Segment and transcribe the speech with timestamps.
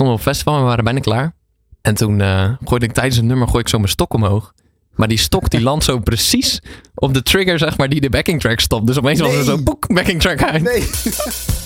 [0.00, 1.32] stonden op festival en we waren bijna klaar.
[1.82, 4.52] En toen uh, gooide ik tijdens het nummer gooi ik zo mijn stok omhoog.
[4.94, 6.60] Maar die stok die landt zo precies
[6.94, 8.86] op de trigger, zeg maar, die de backing track stopt.
[8.86, 10.62] Dus opeens was er zo boek backing track uit.
[10.62, 10.88] Nee.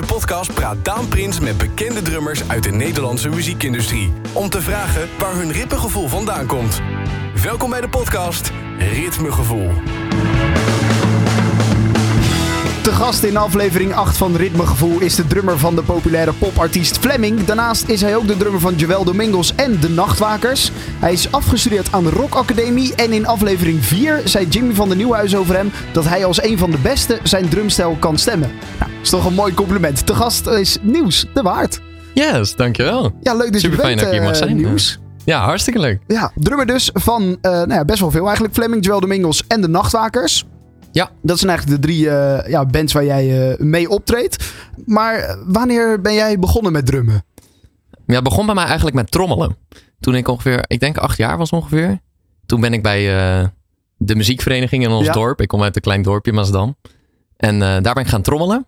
[0.00, 4.12] deze podcast praat Daan Prins met bekende drummers uit de Nederlandse muziekindustrie.
[4.32, 6.80] Om te vragen waar hun ritmegevoel vandaan komt.
[7.42, 9.70] Welkom bij de podcast Ritmegevoel.
[12.82, 17.44] De gast in aflevering 8 van Ritmegevoel is de drummer van de populaire popartiest Fleming.
[17.44, 20.72] Daarnaast is hij ook de drummer van Joel Domingos en de Nachtwakers.
[20.98, 24.96] Hij is afgestudeerd aan de Rock Academie en in aflevering 4 zei Jimmy van der
[24.96, 28.50] Nieuwhuis over hem dat hij als een van de beste zijn drumstijl kan stemmen.
[28.78, 30.06] Nou, is toch een mooi compliment.
[30.06, 31.80] De gast is Nieuws de Waard.
[32.14, 33.12] Yes, dankjewel.
[33.20, 34.56] Ja, leuk dat Super je bent, dat je hier mag uh, zijn.
[34.56, 34.98] Nieuws.
[35.24, 36.00] Ja, hartstikke leuk.
[36.06, 38.54] Ja, drummer dus van uh, nou ja, best wel veel eigenlijk.
[38.54, 40.44] Fleming, Joel Domingos en de Nachtwakers.
[40.92, 41.10] Ja.
[41.22, 44.52] Dat zijn eigenlijk de drie uh, ja, bands waar jij uh, mee optreedt.
[44.86, 47.24] Maar wanneer ben jij begonnen met drummen?
[48.06, 49.56] Ja, het begon bij mij eigenlijk met trommelen.
[50.00, 52.00] Toen ik ongeveer, ik denk acht jaar was ongeveer.
[52.46, 53.46] Toen ben ik bij uh,
[53.96, 55.12] de muziekvereniging in ons ja.
[55.12, 55.40] dorp.
[55.40, 56.76] Ik kom uit een klein dorpje, Maasdam.
[57.36, 58.66] En daar ben ik gaan trommelen.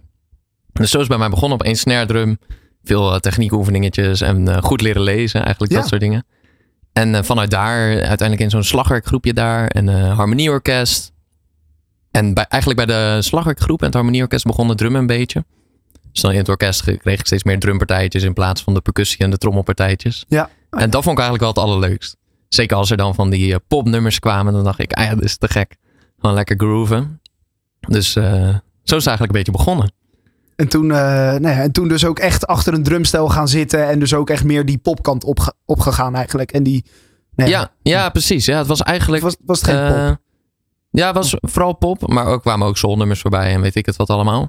[0.73, 2.39] Dus zo is bij mij begonnen op één snare drum.
[2.85, 5.43] Veel techniekoefeningetjes en goed leren lezen.
[5.43, 6.27] Eigenlijk dat soort dingen.
[6.93, 9.67] En vanuit daar uiteindelijk in zo'n slagwerkgroepje daar.
[9.67, 11.13] En harmonieorkest.
[12.11, 15.45] En bij, eigenlijk bij de slagwerkgroep en het harmonieorkest begon de drum een beetje.
[16.13, 19.19] Dus dan in het orkest kreeg ik steeds meer drumpartijtjes in plaats van de percussie
[19.19, 20.25] en de trommelpartijtjes.
[20.29, 20.51] Ja.
[20.71, 22.17] En dat vond ik eigenlijk wel het allerleukst.
[22.49, 25.25] Zeker als er dan van die uh, popnummers kwamen, dan dacht ik, ah ja, dit
[25.25, 25.77] is te gek.
[26.19, 27.21] Gewoon lekker grooven.
[27.81, 28.25] Dus uh,
[28.83, 29.93] zo is het eigenlijk een beetje begonnen.
[30.57, 33.89] En toen, uh, nou ja, en toen dus ook echt achter een drumstel gaan zitten
[33.89, 36.53] en dus ook echt meer die popkant opge opgegaan eigenlijk.
[36.53, 36.85] En die,
[37.35, 38.45] nou ja, ja, ja, precies.
[38.45, 39.23] Ja, het was eigenlijk...
[39.23, 40.19] Was, was het geen pop?
[40.91, 43.97] Ja, het was vooral pop, maar ook kwamen ook soulnummers voorbij en weet ik het
[43.97, 44.49] wat allemaal.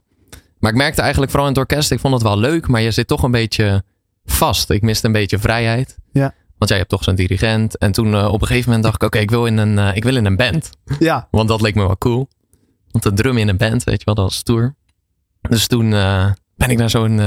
[0.60, 2.92] Maar ik merkte eigenlijk vooral in het orkest, ik vond het wel leuk, maar je
[2.92, 3.84] zit toch een beetje
[4.26, 4.70] vast.
[4.70, 5.98] Ik miste een beetje vrijheid.
[6.12, 6.34] Ja.
[6.58, 7.78] Want jij hebt toch zo'n dirigent.
[7.78, 9.78] En toen uh, op een gegeven moment dacht ik, oké, okay, ik wil in een,
[9.78, 10.70] uh, ik wil in een band.
[11.00, 11.28] Ja.
[11.32, 12.30] Want dat leek me wel cool.
[12.88, 14.76] Want de drum in een band, weet je wel, dat was stoer.
[15.42, 17.20] Dus toen uh, ben ik naar zo'n,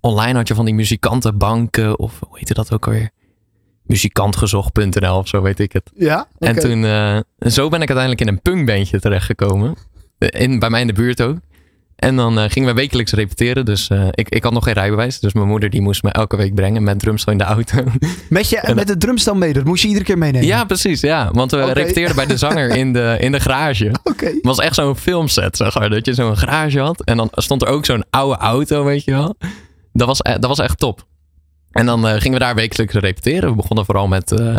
[0.00, 3.10] online had je van die muzikantenbanken, of hoe heette dat ook alweer?
[3.84, 5.90] muzikantgezocht.nl of zo weet ik het.
[5.94, 6.54] Ja, okay.
[6.54, 7.18] En toen, uh,
[7.50, 9.76] zo ben ik uiteindelijk in een punkbandje terechtgekomen.
[10.18, 11.36] In, bij mij in de buurt ook.
[11.96, 13.64] En dan uh, gingen we wekelijks repeteren.
[13.64, 15.20] Dus uh, ik, ik had nog geen rijbewijs.
[15.20, 17.84] Dus mijn moeder die moest me elke week brengen met drumstel in de auto.
[18.28, 19.52] Met, je, en, met het drumstel mee?
[19.52, 20.46] Dat moest je iedere keer meenemen?
[20.46, 21.00] Ja, precies.
[21.00, 21.30] Ja.
[21.32, 21.72] Want we okay.
[21.72, 23.86] repeteerden bij de zanger in de, in de garage.
[23.92, 24.10] Oké.
[24.10, 24.32] Okay.
[24.32, 25.90] Het was echt zo'n filmset, zeg maar.
[25.90, 27.04] Dat je zo'n garage had.
[27.04, 29.36] En dan stond er ook zo'n oude auto, weet je wel.
[29.92, 31.06] Dat was, dat was echt top.
[31.74, 33.50] En dan uh, gingen we daar wekelijks repeteren.
[33.50, 34.58] We begonnen vooral met, uh,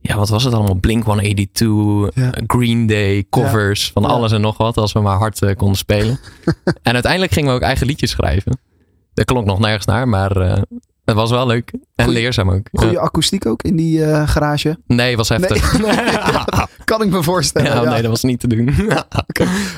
[0.00, 0.74] ja, wat was het allemaal?
[0.74, 2.32] Blink 182, ja.
[2.46, 3.90] Green Day, covers, ja.
[3.92, 4.76] van alles en nog wat.
[4.76, 6.18] Als we maar hard uh, konden spelen.
[6.82, 8.58] en uiteindelijk gingen we ook eigen liedjes schrijven.
[9.14, 10.62] Dat klonk nog nergens naar, maar eh,
[11.04, 11.70] het was wel leuk.
[11.94, 12.68] En Goeie- leerzaam ook.
[12.72, 13.00] Goede Ja.
[13.00, 14.76] akoestiek ook in die eh, garage?
[14.86, 15.76] Nee, was heftig.
[16.84, 17.70] Kan ik me voorstellen.
[17.82, 18.74] ja, nee, dat was niet te doen.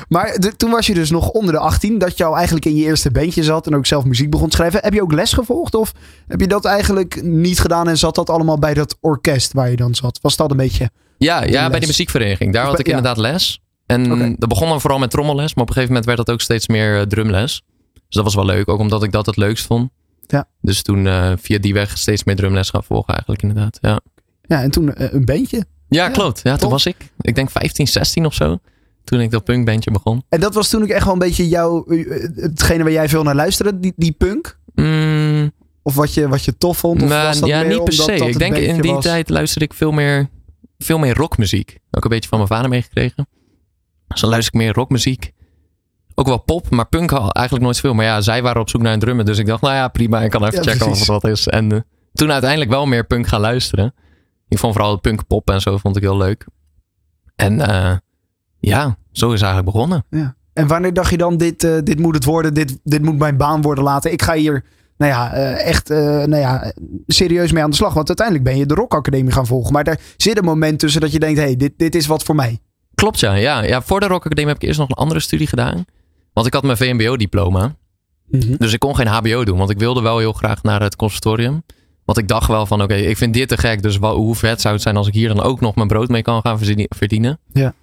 [0.09, 2.75] Maar de- toen was je dus nog onder de 18, dat je al eigenlijk in
[2.75, 4.79] je eerste bandje zat en ook zelf muziek begon te schrijven.
[4.83, 5.91] Heb je ook les gevolgd of
[6.27, 9.75] heb je dat eigenlijk niet gedaan en zat dat allemaal bij dat orkest waar je
[9.75, 10.19] dan zat?
[10.21, 10.89] Was dat een beetje...
[11.17, 12.53] Ja, ja bij de muziekvereniging.
[12.53, 13.59] Daar had ik inderdaad les.
[13.85, 15.53] En dat begon dan vooral met trommelles.
[15.53, 17.63] Maar op een gegeven moment werd dat ook steeds meer eh, drumles.
[17.93, 18.69] Dus dat was wel leuk.
[18.69, 19.89] Ook omdat ik dat het leukst vond.
[20.27, 20.47] Ja.
[20.61, 23.77] Dus toen eh, via die weg steeds meer drumles gaan volgen eigenlijk inderdaad.
[23.81, 23.99] Ja,
[24.41, 25.57] Ja, en toen eh, een bandje.
[25.57, 26.39] ja, Ja, klopt.
[26.43, 28.59] Ja, toen was ik, ik denk 15, 16 of zo.
[29.03, 30.23] Toen ik dat punkbandje begon.
[30.29, 33.23] En dat was toen ook echt wel een beetje jouw, eh, hetgene waar jij veel
[33.23, 34.59] naar luisterde, die, die punk?
[34.75, 37.01] Mm, Of wat je, wat je tof vond?
[37.01, 38.13] Of maar, was dat ja, niet per se.
[38.13, 39.03] Ik denk in die was?
[39.03, 40.29] tijd luisterde ik veel meer,
[40.77, 41.77] veel meer rockmuziek.
[41.91, 43.27] Ook een beetje van mijn vader meegekregen.
[44.07, 45.31] Dus dan luister ik meer rockmuziek.
[46.15, 47.93] Ook wel pop, maar punk al eigenlijk nooit veel.
[47.93, 49.25] Maar ja, zij waren op zoek naar een drummer.
[49.25, 50.21] Dus ik dacht, nou ja, prima.
[50.21, 51.47] Ik kan even Ja, checken of het wat is.
[51.47, 51.79] En eh,
[52.13, 53.93] toen uiteindelijk wel meer punk gaan luisteren.
[54.47, 56.45] Ik vond vooral punk pop en zo vond ik heel leuk.
[57.35, 57.95] En eh,
[58.59, 60.05] ja, zo is het eigenlijk begonnen.
[60.53, 63.37] En wanneer dacht je dan, dit, eh, dit moet het worden, dit, dit moet mijn
[63.37, 64.11] baan worden laten.
[64.11, 64.65] Ik ga hier,
[64.97, 66.73] nou ja, echt, nou ja,
[67.07, 67.93] serieus mee aan de slag.
[67.93, 69.73] Want uiteindelijk ben je de Rock Academie gaan volgen.
[69.73, 72.23] Maar daar zit een moment tussen dat je denkt, hé, hey, dit, dit is wat
[72.23, 72.59] voor mij.
[72.95, 73.33] Klopt, ja.
[73.33, 73.63] ja.
[73.63, 75.85] Ja, voor de Rock Academie heb ik eerst nog een andere studie gedaan.
[76.35, 77.75] Want ik had mijn VMBO-diploma.
[78.57, 81.63] Dus ik kon geen HBO doen, want ik wilde wel heel graag naar het conservatorium.
[82.05, 83.81] Want ik dacht wel van, oké, ik vind dit te gek.
[83.81, 86.07] Dus wel, hoe vet zou het zijn als ik hier dan ook nog mijn brood
[86.07, 86.59] mee kan gaan
[86.89, 87.39] verdienen.
[87.53, 87.73] Ja.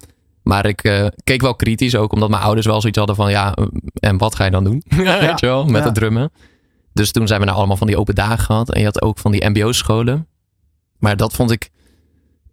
[0.42, 3.56] Maar ik uh, keek wel kritisch ook, omdat mijn ouders wel zoiets hadden van ja,
[3.94, 4.82] en wat ga je dan doen?
[5.04, 5.20] Ja.
[5.20, 5.84] Weet je wel, met ja.
[5.84, 6.32] het drummen.
[6.92, 8.72] Dus toen zijn we nou allemaal van die open dagen gehad.
[8.72, 10.26] En je had ook van die mbo-scholen.
[10.98, 11.70] Maar dat vond ik,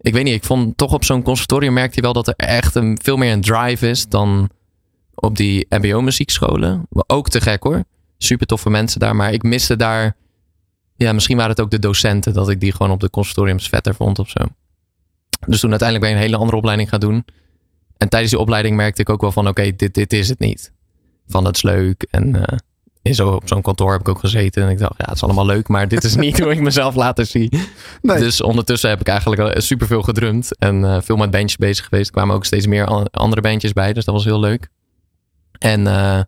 [0.00, 2.74] ik weet niet, ik vond toch op zo'n conservatorium merkte je wel dat er echt
[2.74, 4.50] een, veel meer een drive is dan
[5.20, 6.86] op die mbo-muziekscholen.
[7.06, 7.84] Ook te gek hoor.
[8.18, 9.16] Super toffe mensen daar.
[9.16, 10.16] Maar ik miste daar,
[10.96, 13.94] ja, misschien waren het ook de docenten dat ik die gewoon op de conservatoriums vetter
[13.94, 14.40] vond of zo.
[15.46, 17.24] Dus toen uiteindelijk ben ik een hele andere opleiding gaan doen.
[17.96, 20.72] En tijdens die opleiding merkte ik ook wel van oké, dit, dit is het niet.
[21.26, 22.42] Van het is leuk en uh,
[23.02, 24.62] in zo, op zo'n kantoor heb ik ook gezeten.
[24.62, 26.94] En ik dacht, ja, het is allemaal leuk, maar dit is niet hoe ik mezelf
[26.94, 27.60] later zie.
[28.02, 28.18] Nee.
[28.18, 30.58] Dus ondertussen heb ik eigenlijk superveel gedrumd.
[30.58, 32.06] En uh, veel met bandjes bezig geweest.
[32.06, 33.92] Er kwamen ook steeds meer andere bandjes bij.
[33.92, 34.68] Dus dat was heel leuk.
[35.60, 36.20] En uh,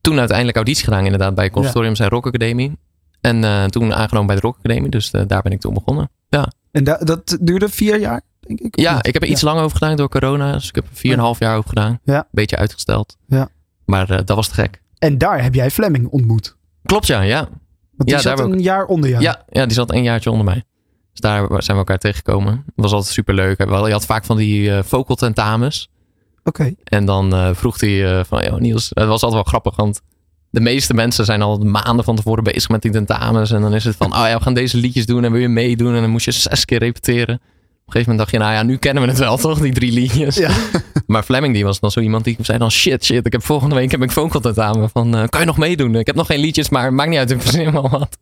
[0.00, 2.08] toen uiteindelijk auditie gedaan inderdaad bij Consortium ja.
[2.08, 2.78] Rock Academie.
[3.20, 4.90] En uh, toen aangenomen bij de Rock Academie.
[4.90, 6.10] Dus daar ben ik toen begonnen.
[6.28, 6.52] Ja.
[6.70, 8.22] En da dat duurde vier jaar?
[8.40, 9.46] Denk ik, ja, ik heb er iets ja.
[9.46, 10.52] langer over gedaan door corona.
[10.52, 12.00] Dus ik heb er vier en een half jaar over gedaan.
[12.04, 12.28] Ja.
[12.30, 13.16] Beetje uitgesteld.
[13.26, 13.48] Ja.
[13.84, 14.82] Maar dat was te gek.
[14.98, 16.56] En daar heb jij Fleming ontmoet.
[16.82, 17.20] Klopt, ja.
[17.20, 17.40] ja.
[17.96, 19.22] Want die ja, zat daar een jaar onder jou.
[19.22, 20.64] Ja, ja, die zat een jaartje onder mij.
[21.10, 22.54] Dus daar zijn we elkaar tegengekomen.
[22.54, 23.58] Dat was altijd super leuk.
[23.58, 25.90] Je had vaak van die uh, vocal tentamens.
[26.46, 26.60] Oké.
[26.60, 26.76] Okay.
[26.84, 30.00] En dan uh, vroeg hij uh, van, joh Niels, het was altijd wel grappig, want
[30.50, 33.50] de meeste mensen zijn al maanden van tevoren bezig met die tentamens.
[33.50, 35.48] En dan is het van, oh ja, we gaan deze liedjes doen en wil je
[35.48, 35.94] meedoen?
[35.94, 37.34] En dan moest je zes keer repeteren.
[37.34, 39.72] Op een gegeven moment dacht je, nou ja, nu kennen we het wel toch, die
[39.72, 40.36] drie liedjes.
[40.36, 40.50] Ja.
[41.06, 43.74] maar Fleming die was dan zo iemand die zei dan, shit, shit, ik heb volgende
[43.74, 45.94] week heb ik phone contact aan me van, uh, kan je nog meedoen?
[45.94, 48.18] Ik heb nog geen liedjes, maar maakt niet uit, ik verzin wel wat.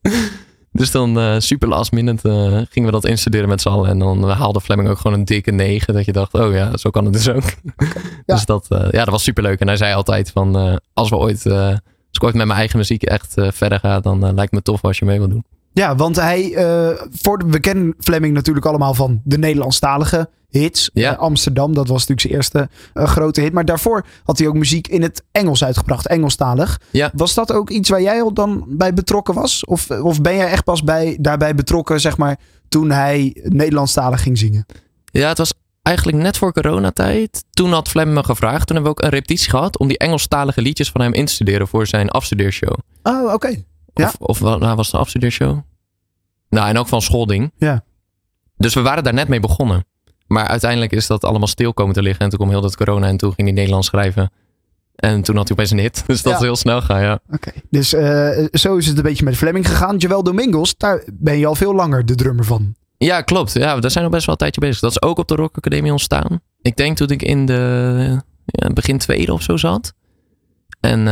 [0.76, 3.90] Dus dan uh, super last minute uh, gingen we dat instuderen met z'n allen.
[3.90, 6.90] En dan haalde Fleming ook gewoon een dikke negen, dat je dacht, oh ja, zo
[6.90, 7.36] kan het dus ook.
[7.76, 8.02] Okay.
[8.26, 8.34] Ja.
[8.34, 9.60] dus dat, ja, dat was super leuk.
[9.60, 11.80] En hij zei altijd van, als we ooit, als
[12.10, 15.04] ik ooit met mijn eigen muziek echt verder ga, dan lijkt me tof als je
[15.04, 15.44] mee wil doen.
[15.74, 20.90] Ja, want hij, uh, voor de, we kennen Fleming natuurlijk allemaal van de Nederlandstalige hits.
[20.92, 21.12] Ja.
[21.12, 23.52] Uh, Amsterdam, dat was natuurlijk zijn eerste uh, grote hit.
[23.52, 26.80] Maar daarvoor had hij ook muziek in het Engels uitgebracht, Engelstalig.
[26.90, 27.10] Ja.
[27.14, 29.64] Was dat ook iets waar jij al dan bij betrokken was?
[29.64, 32.38] Of, of ben jij echt pas bij, daarbij betrokken, zeg maar,
[32.68, 34.66] toen hij Nederlandstalig ging zingen?
[35.04, 37.44] Ja, het was eigenlijk net voor coronatijd.
[37.50, 38.66] Toen had Fleming me gevraagd.
[38.66, 41.32] Toen hebben we ook een repetitie gehad om die Engelstalige liedjes van hem in te
[41.32, 42.78] studeren voor zijn afstudeershow.
[43.02, 43.32] Oh, oké.
[43.32, 43.64] Okay.
[43.94, 44.12] Ja.
[44.18, 45.58] Of, of nou, was de afstudeershow?
[46.48, 47.52] Nou, en ook van schoolding.
[47.56, 47.84] Ja.
[48.56, 49.84] Dus we waren daar net mee begonnen.
[50.26, 52.20] Maar uiteindelijk is dat allemaal stil komen te liggen.
[52.24, 54.30] En toen kwam heel dat corona en toen ging hij Nederlands schrijven.
[54.94, 56.04] En toen had hij opeens een hit.
[56.06, 56.38] Dus dat Ja.
[56.38, 57.20] is heel snel gaan, ja.
[57.30, 57.50] Oké.
[57.70, 59.96] Dus eh, zo is het een beetje met Fleming gegaan.
[59.96, 62.74] Joel Domingos, daar ben je al veel langer de drummer van.
[62.96, 63.52] Ja, klopt.
[63.52, 64.80] Ja, daar zijn we best wel een tijdje bezig.
[64.80, 66.40] Dat is ook op de Rock Academie ontstaan.
[66.62, 69.92] Ik denk toen ik in de ja, begin tweede of zo zat.
[70.80, 71.06] En uh,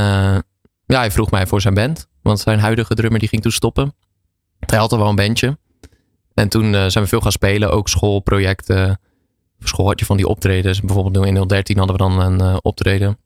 [0.86, 2.08] ja, hij vroeg mij voor zijn band.
[2.22, 3.94] Want zijn huidige drummer die ging toen stoppen.
[4.58, 5.58] Hij had al wel een bandje.
[6.34, 7.70] En toen uh, zijn we veel gaan spelen.
[7.70, 9.00] Ook schoolprojecten.
[9.58, 10.80] Voor school had je van die optredens.
[10.80, 13.18] Bijvoorbeeld in 013 hadden we dan een uh, optreden.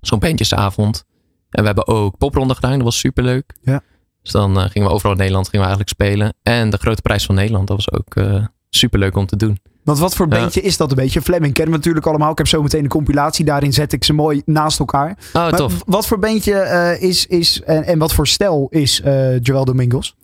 [0.00, 1.04] Zo'n bandjesavond.
[1.50, 2.72] En we hebben ook popronden gedaan.
[2.72, 3.54] Dat was superleuk.
[3.62, 3.82] Ja.
[4.22, 6.34] Dus dan uh, gingen we overal in Nederland gingen we eigenlijk spelen.
[6.42, 7.66] En de Grote Prijs van Nederland.
[7.66, 8.40] Dat was ook
[8.70, 9.58] superleuk om te doen.
[9.84, 10.66] Want wat voor bandje ja.
[10.66, 11.22] is dat een beetje?
[11.22, 12.30] Fleming kennen we natuurlijk allemaal.
[12.30, 13.44] Ik heb zo meteen een compilatie.
[13.44, 15.10] Daarin zet ik ze mooi naast elkaar.
[15.10, 15.82] Oh, maar tof.
[15.86, 20.16] Wat voor bandje uh, is, is en, en, wat voor stijl is uh, Joel Domingos?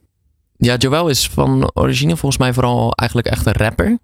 [0.57, 3.99] Ja, Joel is van origine volgens mij vooral eigenlijk echt een rapper.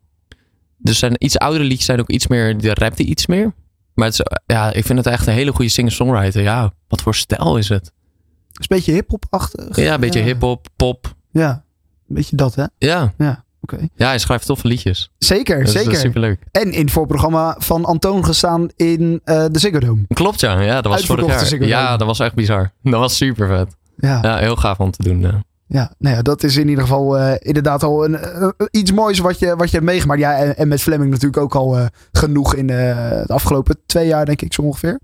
[0.76, 3.54] Dus zijn iets oudere liedjes zijn ook iets meer, die rapt hij iets meer.
[3.94, 6.42] Maar het is, ja, ik vind het echt een hele goede singer-songwriter.
[6.42, 7.84] Ja, wat voor stijl is het?
[7.84, 9.76] Het is een beetje hip-hop-achtig.
[9.76, 10.24] Ja, een beetje ja.
[10.24, 11.14] hip-hop, pop.
[11.30, 11.64] Ja,
[12.08, 12.64] een beetje dat, hè?
[12.78, 13.12] Ja.
[13.18, 13.43] Ja.
[13.72, 13.88] Okay.
[13.94, 15.10] Ja, hij schrijft toffe liedjes.
[15.18, 15.84] Zeker, dat zeker.
[15.84, 16.40] Dat is superleuk.
[16.50, 20.02] En in het voorprogramma van Antoon gestaan in uh, de Ziggo Dome.
[20.08, 20.60] Klopt, ja.
[20.60, 21.66] Ja, dat was vorig jaar.
[21.66, 22.72] Ja, dat was echt bizar.
[22.82, 23.76] Dat was super vet.
[23.96, 24.18] Ja.
[24.22, 25.20] ja, heel gaaf om te doen.
[25.20, 25.42] Ja.
[25.66, 29.18] Ja, nou ja, dat is in ieder geval uh, inderdaad al een, uh, iets moois
[29.18, 30.20] wat je, wat je hebt meegemaakt.
[30.20, 34.26] Ja, en, en met Fleming natuurlijk ook al uh, genoeg in de afgelopen twee jaar,
[34.26, 35.00] denk ik zo ongeveer.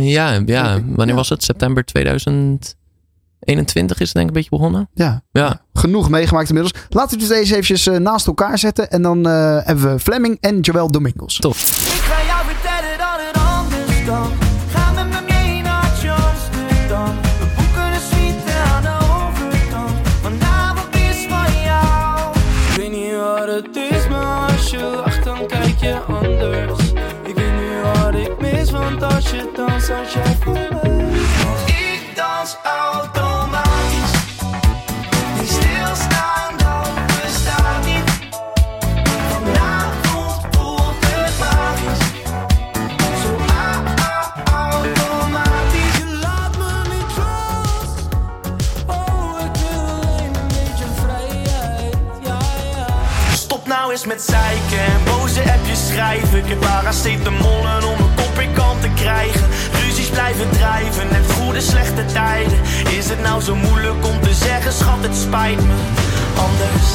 [0.00, 1.14] ja, ja, wanneer ja.
[1.14, 1.42] was het?
[1.42, 1.84] September
[3.44, 4.88] 2021 is het denk ik een beetje begonnen.
[4.94, 5.60] Ja, ja.
[5.72, 6.82] genoeg meegemaakt inmiddels.
[6.88, 8.90] Laten we het deze eventjes naast elkaar zetten.
[8.90, 11.36] En dan hebben we Fleming en Joel Domingos.
[11.36, 11.56] Top.
[54.06, 56.38] Met zeiken en boos appjes schrijven.
[56.38, 59.46] Ik heb paracetamollen om mijn kop weer kalm te krijgen.
[59.84, 62.58] Ruzies blijven drijven, net goede slechte tijden.
[62.98, 65.74] Is het nou zo moeilijk om te zeggen, schat, het spijt me.
[66.36, 66.90] Anders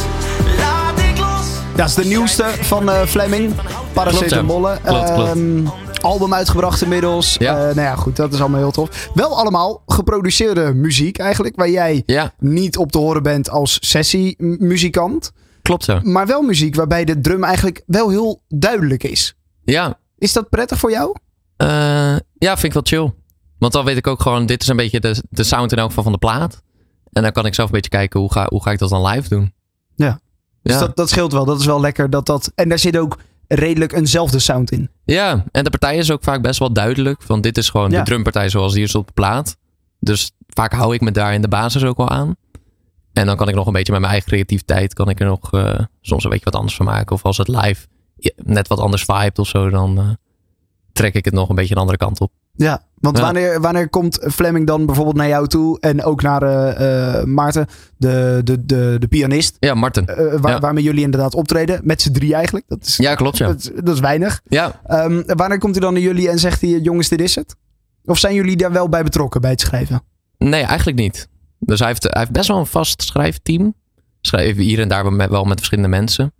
[0.58, 1.48] laat ik los.
[1.76, 3.54] Dat is de nieuwste van eh Fleming.
[3.94, 4.80] Paracetamollen.
[4.84, 5.14] Klopt, ja.
[5.14, 5.66] Klopt, Ehm,
[6.02, 7.36] album uitgebracht inmiddels.
[7.40, 7.58] Ja.
[7.58, 9.10] Eh, nou ja, goed, dat is allemaal heel tof.
[9.14, 15.32] Wel allemaal geproduceerde muziek eigenlijk, waar jij Ja, niet op te horen bent als sessiemuzikant.
[15.70, 16.00] Klopt zo.
[16.12, 19.36] Maar wel muziek waarbij de drum eigenlijk wel heel duidelijk is.
[19.64, 21.16] Ja, Is dat prettig voor jou?
[21.58, 21.68] Eh,
[22.38, 23.14] ja, vind ik wel chill.
[23.58, 25.88] Want dan weet ik ook gewoon, dit is een beetje de, de sound in elk
[25.88, 26.62] geval van de plaat.
[27.12, 29.06] En dan kan ik zelf een beetje kijken, hoe ga, hoe ga ik dat dan
[29.08, 29.54] live doen?
[29.96, 30.20] Ja.
[30.62, 30.80] Dus Ja.
[30.80, 31.46] dat, dat scheelt wel.
[31.46, 32.10] Dat is wel lekker.
[32.10, 34.90] Dat dat, en daar zit ook redelijk eenzelfde sound in.
[35.06, 37.24] Ja, en de partij is ook vaak best wel duidelijk.
[37.24, 37.98] Want dit is gewoon Ja.
[38.00, 39.58] de drumpartij zoals die is op de plaat.
[40.00, 42.36] Dus vaak hou ik me daar in de basis ook wel aan.
[43.20, 45.52] En dan kan ik nog een beetje met mijn eigen creativiteit, kan ik er nog
[45.54, 47.16] eh, soms een beetje wat anders van maken.
[47.16, 47.88] Of als het live
[48.36, 50.10] net wat anders vibet of zo, dan eh,
[50.94, 52.32] trek ik het nog een beetje een andere kant op.
[52.56, 53.24] Ja, want Ja.
[53.24, 58.42] Wanneer, wanneer komt Fleming dan bijvoorbeeld naar jou toe en ook naar eh, Maarten, de,
[58.44, 60.06] de, de, de pianist, Ja, Martin.
[60.06, 60.60] eh, waar, Ja.
[60.60, 62.66] waarmee jullie inderdaad optreden, met z'n drie eigenlijk.
[62.68, 63.48] Dat is, Ja, klopt ja.
[63.48, 64.42] dat, is- dat is weinig.
[64.48, 67.56] Ja, Ehm, wanneer komt hij dan naar jullie en zegt hij, jongens, dit is het?
[68.06, 70.02] Of zijn jullie daar wel bij betrokken bij het schrijven?
[70.38, 71.28] Nee, eigenlijk niet.
[71.60, 73.74] Dus hij heeft, hij heeft best wel een vast schrijfteam.
[74.22, 76.34] Schrijft hier en daar met, wel met verschillende mensen.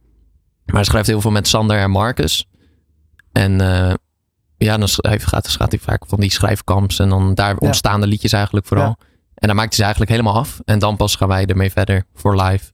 [0.66, 2.48] Maar hij schrijft heel veel met Sander en Marcus.
[3.32, 3.94] En eh,
[4.58, 7.00] ja, dan schrijft, gaat, gaat hij vaak van die schrijfkamps.
[7.00, 8.96] En dan daar ontstaan de liedjes eigenlijk vooral.
[9.00, 9.06] Ja.
[9.36, 10.60] En dan maakt hij ze eigenlijk helemaal af.
[10.66, 12.72] En dan pas gaan wij ermee verder voor live.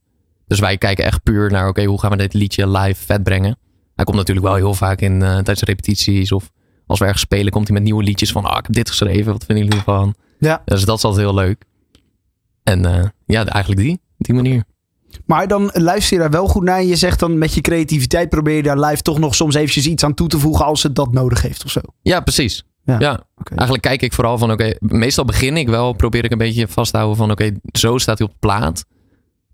[0.48, 3.58] Dus wij kijken echt puur naar, oké, hoe gaan we dit liedje live vet brengen?
[3.96, 6.52] Hij komt natuurlijk wel heel vaak in eh, tijdens repetities of
[6.88, 9.32] als we ergens spelen, komt hij met nieuwe liedjes van, ah, ik heb dit geschreven,
[9.32, 10.16] wat vinden jullie ervan?
[10.40, 10.62] Ja.
[10.66, 11.64] Dus dat is altijd heel leuk.
[12.66, 14.64] En eh, ja, eigenlijk die, die manier.
[15.26, 18.30] Maar dan luister je daar wel goed naar en je zegt dan met je creativiteit
[18.30, 20.96] probeer je daar live toch nog soms eventjes iets aan toe te voegen als het
[20.96, 21.80] dat nodig heeft of zo.
[22.02, 22.64] Ja, precies.
[22.86, 23.24] Ja.
[23.44, 26.92] Eigenlijk kijk ik vooral van, oké, meestal begin ik wel, probeer ik een beetje vast
[26.92, 28.86] te houden van, oké, zo staat hij op de plaat.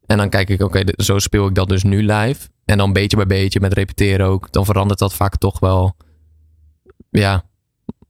[0.06, 2.50] En dan kijk ik, oké, zo speel ik dat dus nu live.
[2.66, 5.96] En dan beetje bij beetje met repeteren ook, dan verandert dat vaak toch wel.
[7.10, 7.44] Ja,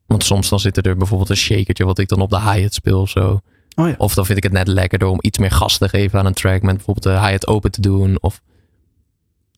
[0.06, 3.02] want soms dan zit er bijvoorbeeld een shakertje wat ik dan op de hi-hat speel
[3.02, 3.40] of zo.
[3.76, 3.94] Oh ja.
[3.98, 6.34] Of dan vind ik het net lekkerder om iets meer gas te geven aan een
[6.34, 6.62] track.
[6.62, 8.18] Met bijvoorbeeld de hi-hat open te doen.
[8.22, 8.42] Of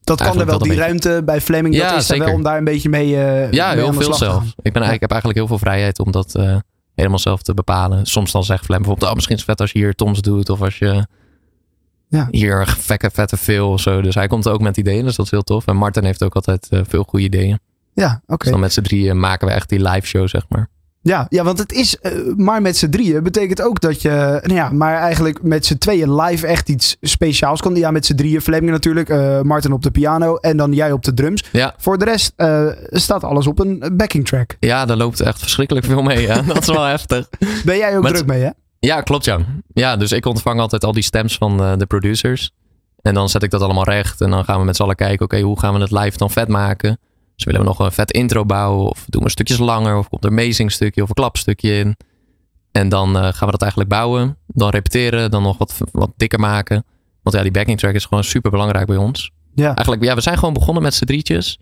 [0.00, 2.58] Dat kan er wel, die ruimte bij Fleming, Ja, dat is er wel om daar
[2.58, 4.34] een beetje mee, eh ja, mee heel veel zelf.
[4.34, 4.52] gaan.
[4.62, 6.56] Ik, ben, ik heb eigenlijk heel veel vrijheid om dat eh,
[6.94, 8.06] helemaal zelf te bepalen.
[8.06, 10.50] Soms dan zegt Flem bijvoorbeeld, oh, misschien is het vet als je hier Toms doet.
[10.50, 11.06] Of als je
[12.08, 12.28] Ja.
[12.30, 14.00] hier vekke, vette veel of zo.
[14.00, 15.66] Dus hij komt ook met ideeën, dus dat is heel tof.
[15.66, 17.58] En Martin heeft ook altijd eh, veel goede ideeën.
[17.94, 18.42] Ja, oké.
[18.42, 20.68] Dus dan met z'n drieën maken we echt die live show, zeg maar.
[21.04, 23.22] Ja, ja, want het is eh, maar met z'n drieën.
[23.22, 27.60] Betekent ook dat je, nou ja, maar eigenlijk met z'n tweeën live echt iets speciaals
[27.60, 27.74] kan.
[27.74, 28.40] Ja, met z'n drieën.
[28.40, 31.44] Fleming natuurlijk, eh, Martin op de piano en dan jij op de drums.
[31.52, 31.74] Ja.
[31.78, 34.56] Voor de rest eh, staat alles op een backing track.
[34.60, 36.20] Ja, daar loopt echt verschrikkelijk veel mee.
[36.20, 36.42] Ja.
[36.52, 37.28] Dat is wel heftig.
[37.64, 38.50] Ben jij ook druk mee, hè?
[38.78, 39.38] Ja, klopt ja.
[39.72, 42.50] Ja, dus ik ontvang altijd al die stems van de producers.
[43.02, 44.20] En dan zet ik dat allemaal recht.
[44.20, 46.30] En dan gaan we met z'n allen kijken, oké, hoe gaan we het live dan
[46.30, 46.98] vet maken?
[47.34, 48.90] Dus willen we nog een vet intro bouwen?
[48.90, 49.96] Of doen we stukjes langer?
[49.96, 51.96] Of komt er een amazing stukje of een klapstukje in?
[52.72, 54.36] En dan eh, gaan we dat eigenlijk bouwen.
[54.46, 56.84] Dan repeteren, dan nog wat, wat dikker maken.
[57.22, 59.30] Want ja, die backing track is gewoon super belangrijk bij ons.
[59.54, 59.66] Ja.
[59.66, 61.58] Eigenlijk, ja, we zijn gewoon begonnen met z'n drietjes.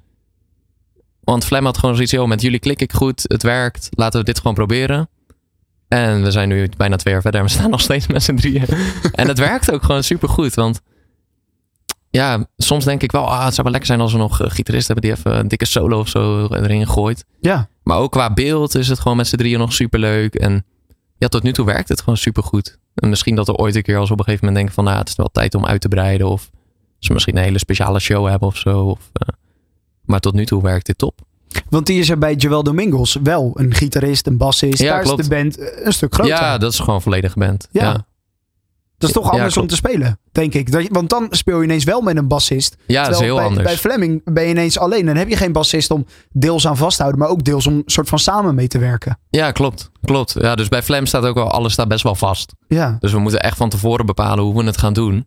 [1.21, 4.27] Want Flem had gewoon zoiets, joh, met jullie klik ik goed, het werkt, laten we
[4.27, 5.09] dit gewoon proberen.
[5.89, 8.35] En we zijn nu bijna twee jaar verder en we staan nog steeds met z'n
[8.35, 8.67] drieën.
[9.13, 10.81] en het werkt ook gewoon super goed, want
[12.13, 14.51] ja, soms denk ik wel, ah, het zou wel lekker zijn als we nog een
[14.51, 17.25] gitarist hebben die even een dikke solo of zo erin gooit.
[17.41, 17.69] Ja.
[17.83, 20.35] Maar ook qua beeld is het gewoon met z'n drieën nog super leuk.
[20.35, 20.65] En
[21.19, 22.79] ja, tot nu toe werkt het gewoon super goed.
[22.95, 24.85] En misschien dat we ooit een keer als we op een gegeven moment denken van,
[24.93, 26.29] nou, het is wel tijd om uit te breiden.
[26.29, 26.51] Of
[26.99, 28.81] ze misschien een hele speciale show hebben of zo.
[28.81, 29.29] Of, eh,
[30.05, 31.21] maar tot nu toe werkt dit top.
[31.69, 34.79] Want die is er bij Joel Domingos wel een gitarist, een bassist.
[34.83, 35.19] Ja, Daar klopt.
[35.21, 36.33] is de band eh, een stuk groter.
[36.33, 37.69] Ja, dat is gewoon volledige band.
[37.71, 37.83] Ja.
[37.83, 38.07] Ja,
[39.03, 40.73] dat is toch ja, anders om te spelen, denk ik.
[40.73, 42.77] Dat want dan speel je ineens wel met een bassist.
[42.87, 43.67] ja dat is heel bij, anders.
[43.67, 45.07] Bij Fleming ben je ineens alleen.
[45.07, 47.83] Dan heb je geen bassist om deels aan vast te houden, maar ook deels om
[47.87, 49.19] soort van samen mee te werken.
[49.31, 49.91] Ja, klopt.
[50.05, 50.35] klopt.
[50.41, 52.53] Ja, dus bij Flam staat ook wel, alles staat best wel vast.
[52.69, 55.27] Ja, Dus we moeten echt van tevoren bepalen hoe we het gaan doen.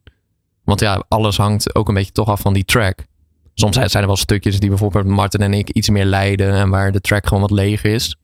[0.64, 3.06] Want ja, alles hangt ook een beetje toch af van die track.
[3.54, 6.92] Soms zijn er wel stukjes die bijvoorbeeld Martin en ik iets meer leiden en waar
[6.92, 8.18] de track gewoon wat leeg is.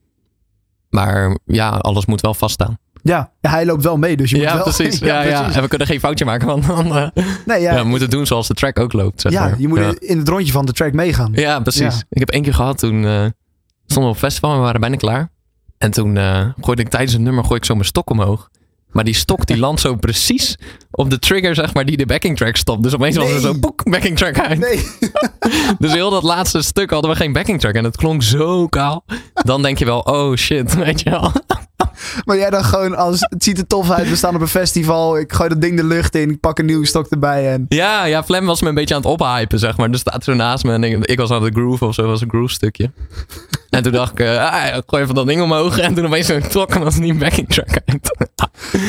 [0.89, 2.77] Maar ja, alles moet wel vaststaan.
[3.03, 3.31] Ja.
[3.41, 4.63] ja hij loopt wel mee, dus je moet Ja, wel...
[4.63, 4.99] precies.
[5.11, 7.07] Ja, ja, En we kunnen geen foutje maken, want dan eh,
[7.45, 9.21] Nee, ja, ja, we moeten het doen zoals de track ook loopt.
[9.21, 9.59] Zeg ja, maar.
[9.59, 9.93] je moet ja.
[9.99, 11.31] in het rondje van de track meegaan.
[11.35, 11.95] Ja, precies.
[11.95, 12.03] Ja.
[12.09, 13.25] Ik heb één keer gehad toen eh
[13.85, 15.29] stonden we op festival en we waren bijna klaar.
[15.77, 18.49] En toen eh gooide ik tijdens het nummer gooi ik zo mijn stok omhoog.
[18.91, 20.57] Maar die stok die landt zo precies
[20.91, 22.83] op de trigger, zeg maar, die de backing track stopt.
[22.83, 23.41] Dus opeens was er Nee.
[23.41, 24.59] zo boek, backing track uit.
[24.59, 24.85] Nee.
[25.79, 27.73] Dus heel dat laatste stuk hadden we geen backing track.
[27.73, 29.03] En het klonk zo kaal.
[29.33, 31.31] Dan denk je wel, oh shit, weet je wel.
[32.25, 34.09] Maar jij dan gewoon als het ziet er tof uit.
[34.09, 35.17] We staan op een festival.
[35.17, 36.29] Ik gooi dat ding de lucht in.
[36.29, 37.51] Ik pak een nieuwe stok erbij.
[37.51, 39.91] En Ja, ja, Flem was me een beetje aan het ophypen, zeg maar.
[39.91, 42.21] Dus staat zo naast me en ik, ik was aan het groove of zo, was
[42.21, 42.91] een groove stukje.
[43.71, 45.79] En toen dacht ik, eh, ah, ik gooi even dat ding omhoog.
[45.79, 48.17] En toen opeens zo'n klok en was niet backing track uit.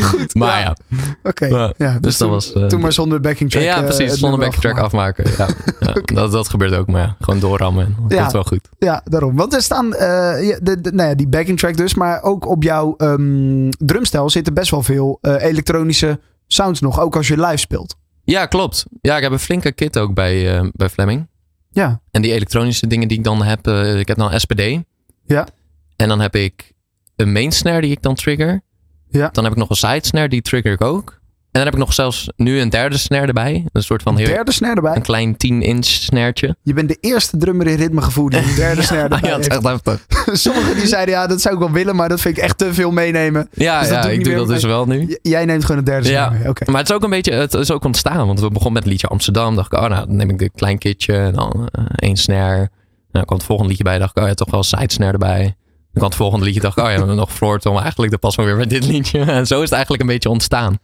[0.02, 0.34] Goed.
[0.40, 0.76] Maar ja,
[1.22, 1.46] oké.
[1.46, 3.62] Ja, Ja, dus dat toen, was, eh, toen maar zonder backing track.
[3.62, 5.24] ja eh, precies, zonder backing track afmaken.
[5.38, 5.46] Ja,
[6.14, 7.84] dat, dat gebeurt ook, maar ja, gewoon doorrammen.
[7.86, 8.20] en Ja.
[8.20, 8.68] komt wel goed.
[8.78, 9.36] Ja, daarom.
[9.36, 11.94] Want er staan de, de- nou ja, die backing track dus.
[11.94, 17.00] Maar ook op jouw ehm, drumstel zitten best wel veel elektronische sounds nog.
[17.00, 17.96] Ook als je live speelt.
[18.24, 18.84] Ja, klopt.
[19.00, 21.28] Ja, ik heb een flinke kit ook bij, eh, bij Fleming.
[21.72, 22.00] Ja.
[22.10, 24.80] En die elektronische dingen die ik dan heb, eh, ik heb dan SPD.
[25.24, 25.48] Ja.
[25.96, 26.72] En dan heb ik
[27.16, 28.62] een main snare die ik dan trigger.
[29.08, 29.28] Ja.
[29.28, 31.20] Dan heb ik nog een side snare, die trigger ik ook.
[31.52, 33.64] En dan heb ik nog zelfs nu een derde snare erbij.
[33.73, 34.97] Een soort van heel, Derde snare erbij.
[34.97, 36.56] een klein 10 inch snaretje.
[36.62, 39.62] Je bent de eerste drummer in ritmegevoel die een derde snare erbij ja, is echt
[39.62, 40.06] heftig.
[40.32, 41.97] Sommigen die zeiden ja, dat zou ik wel willen.
[41.97, 43.49] Maar dat vind ik echt te veel meenemen.
[43.52, 45.06] Ja, Dus ja doe ik ik doe dat dus wel nu.
[45.09, 46.25] J- jij neemt gewoon een derde Ja.
[46.26, 46.49] snare mee.
[46.49, 46.71] Oké.
[46.71, 48.26] Maar het is ook een beetje, het is ook ontstaan.
[48.26, 49.56] Want we begonnen met het liedje Amsterdam.
[49.56, 51.16] Dacht ik, oh nou, dan neem ik een klein kitje.
[51.16, 52.56] En dan eh, één snare.
[52.56, 52.68] Nou,
[53.12, 53.99] dan kwam het volgende liedje bij.
[53.99, 55.42] Dacht ik, oh ja, toch wel een side snare erbij.
[55.42, 55.54] Dan
[55.92, 56.61] kwam het volgende liedje.
[56.61, 57.78] Dacht ik, oh ja, dan nog floortom.
[57.78, 59.18] Eigenlijk, dat past wel weer bij dit liedje.
[59.32, 60.78] En zo is het eigenlijk een beetje ontstaan.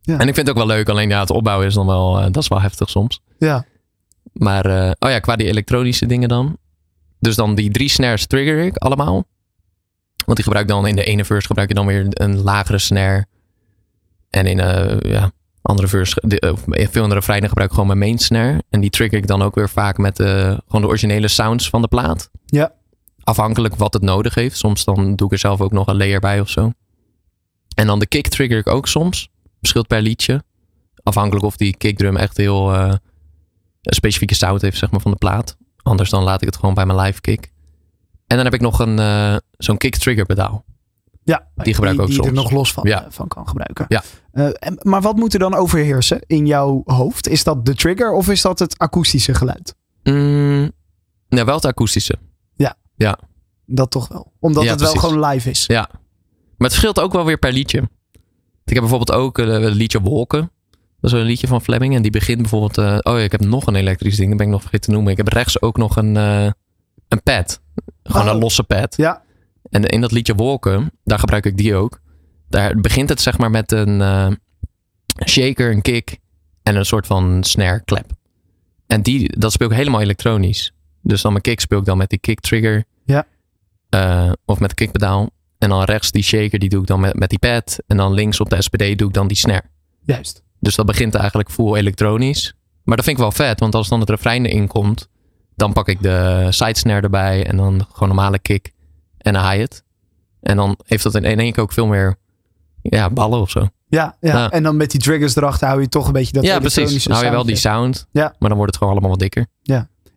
[0.00, 0.18] Ja.
[0.18, 0.88] En ik vind het ook wel leuk.
[0.88, 3.20] Alleen ja, het opbouwen is dan wel, eh, dat is wel heftig soms.
[3.38, 3.64] Ja.
[4.32, 6.56] Maar, eh, oh ja, qua die elektronische dingen dan.
[7.20, 9.24] Dus dan die drie snares trigger ik allemaal.
[10.24, 12.78] Want die gebruik ik dan in de ene verse gebruik je dan weer een lagere
[12.78, 13.26] snare.
[14.30, 16.52] En in een ja, andere verse, de, eh,
[16.90, 18.62] veel andere refreinen gebruik ik gewoon mijn main snare.
[18.70, 21.82] En die trigger ik dan ook weer vaak met de, gewoon de originele sounds van
[21.82, 22.30] de plaat.
[22.46, 22.72] Ja.
[23.22, 24.56] Afhankelijk wat het nodig heeft.
[24.56, 26.72] Soms dan doe ik er zelf ook nog een layer bij of zo.
[27.74, 29.28] En dan de kick trigger ik ook soms.
[29.68, 30.44] Verschilt per liedje.
[31.02, 32.88] Afhankelijk of die kickdrum echt heel eh,
[33.82, 35.56] een specifieke sound heeft zeg maar, van de plaat.
[35.76, 37.52] Anders dan laat ik het gewoon bij mijn live kick.
[38.26, 40.64] En dan heb ik nog een, eh, zo'n kick trigger pedaal.
[41.24, 42.36] Ja, Die gebruik ik ook die er soms.
[42.36, 43.04] nog los van, Ja.
[43.04, 43.84] eh, van kan gebruiken.
[43.88, 44.02] Ja.
[44.58, 47.28] En- maar wat moet er dan overheersen in jouw hoofd?
[47.28, 49.74] Is dat de trigger of is dat het akoestische geluid?
[50.02, 50.72] Mm,
[51.28, 52.14] nou, wel het akoestische.
[53.70, 54.32] Dat toch wel.
[54.40, 55.08] Omdat Ja, het wel precies.
[55.10, 55.66] gewoon live is.
[55.66, 55.88] Ja.
[55.90, 57.88] Maar het verschilt ook wel weer per liedje.
[58.68, 60.50] Ik heb bijvoorbeeld ook eh, het liedje Wolken.
[61.00, 61.94] Dat is een liedje van Fleming.
[61.94, 62.78] En die begint bijvoorbeeld...
[62.78, 64.28] eh, oh ja, ik heb nog een elektrisch ding.
[64.28, 65.10] Dat ben ik nog vergeten te noemen.
[65.12, 66.50] Ik heb rechts ook nog een, eh,
[67.08, 67.60] een pad.
[68.02, 68.32] Gewoon Oh.
[68.32, 68.96] een losse pad.
[68.96, 69.22] Ja.
[69.70, 72.00] En in dat liedje Wolken, daar gebruik ik die ook.
[72.48, 74.00] Daar begint het zeg maar met een
[75.28, 76.18] shaker, een kick
[76.62, 78.10] en een soort van snare klep.
[78.86, 80.72] En die, dat speel ik helemaal elektronisch.
[81.02, 82.84] Dus dan mijn kick speel ik dan met die kick trigger.
[83.04, 83.26] Ja.
[84.44, 85.30] Of met de kickpedaal.
[85.58, 87.78] En dan rechts die shaker, die doe ik dan met, met die pad.
[87.86, 89.62] En dan links op de SPD doe ik dan die snare.
[90.04, 90.42] Juist.
[90.60, 92.54] Dus dat begint eigenlijk full elektronisch.
[92.84, 95.08] Maar dat vind ik wel vet, want als dan het refrein erin komt,
[95.56, 98.72] dan pak ik de side snare erbij en dan gewoon normale kick
[99.18, 99.82] en een hi-hat.
[100.40, 102.16] En dan heeft dat in één keer ook veel meer
[102.82, 103.68] ja, ballen of zo.
[103.88, 104.38] Ja, ja.
[104.38, 104.50] Ja.
[104.50, 106.76] en dan met die triggers erachter hou je toch een beetje dat ja, precies.
[106.76, 108.34] elektronische Dan hou je wel die sound, Ja.
[108.38, 109.46] maar dan wordt het gewoon allemaal wat dikker.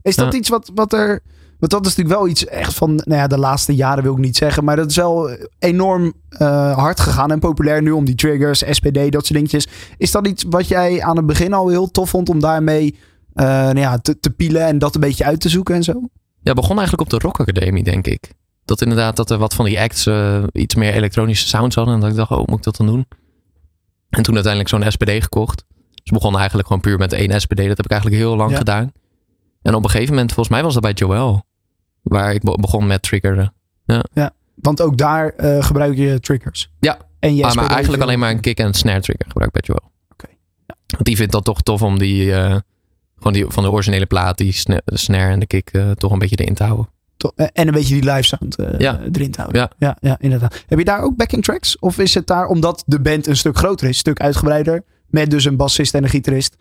[0.02, 0.40] Is dat Ja.
[0.40, 1.22] iets wat, wat er...
[1.62, 2.96] Want dat is natuurlijk wel iets echt van...
[2.96, 4.64] Nou ja, de laatste jaren wil ik niet zeggen.
[4.64, 8.94] Maar dat is wel enorm eh, hard gegaan en populair nu om die triggers, SPD,
[9.12, 9.68] dat soort dingetjes.
[9.98, 12.96] Is dat iets wat jij aan het begin al heel tof vond om daarmee
[13.34, 16.02] eh, nou ja, te, te pielen en dat een beetje uit te zoeken en zo?
[16.42, 18.34] Ja, begon eigenlijk op de Rock Academie, denk ik.
[18.66, 21.94] Dat inderdaad, dat er wat van die acts eh, iets meer elektronische sounds hadden.
[21.94, 23.06] En dat ik dacht, oh, moet ik dat dan doen?
[24.10, 25.64] En toen uiteindelijk zo'n SPD gekocht.
[26.04, 27.58] Dus begon eigenlijk gewoon puur met één SPD.
[27.58, 28.58] Dat heb ik eigenlijk heel lang Ja.
[28.58, 28.92] gedaan.
[29.62, 31.44] En op een gegeven moment, volgens mij was dat bij Joel.
[32.02, 33.54] Waar ik be- begon met triggeren.
[34.56, 36.72] Want ook daar eh, gebruik je triggers.
[36.80, 36.98] Ja.
[37.20, 39.92] En je Ah, maar eigenlijk alleen maar een kick en snare trigger gebruik ik Joel.
[40.12, 40.28] Oké.
[40.88, 42.56] Want die vindt dat toch tof om die, eh,
[43.18, 46.20] gewoon die van de originele plaat, die de snare en de kick, eh, toch een
[46.20, 46.90] beetje erin te houden.
[47.18, 49.00] To- En een beetje die live sound Ja.
[49.12, 49.62] erin te houden.
[49.62, 49.72] Ja.
[49.78, 50.64] Ja, ja, inderdaad.
[50.68, 51.80] Heb je daar ook backing tracks?
[51.80, 55.30] Of is het daar, omdat de band een stuk groter is, een stuk uitgebreider, met
[55.32, 56.56] dus een bassist en een gitarist,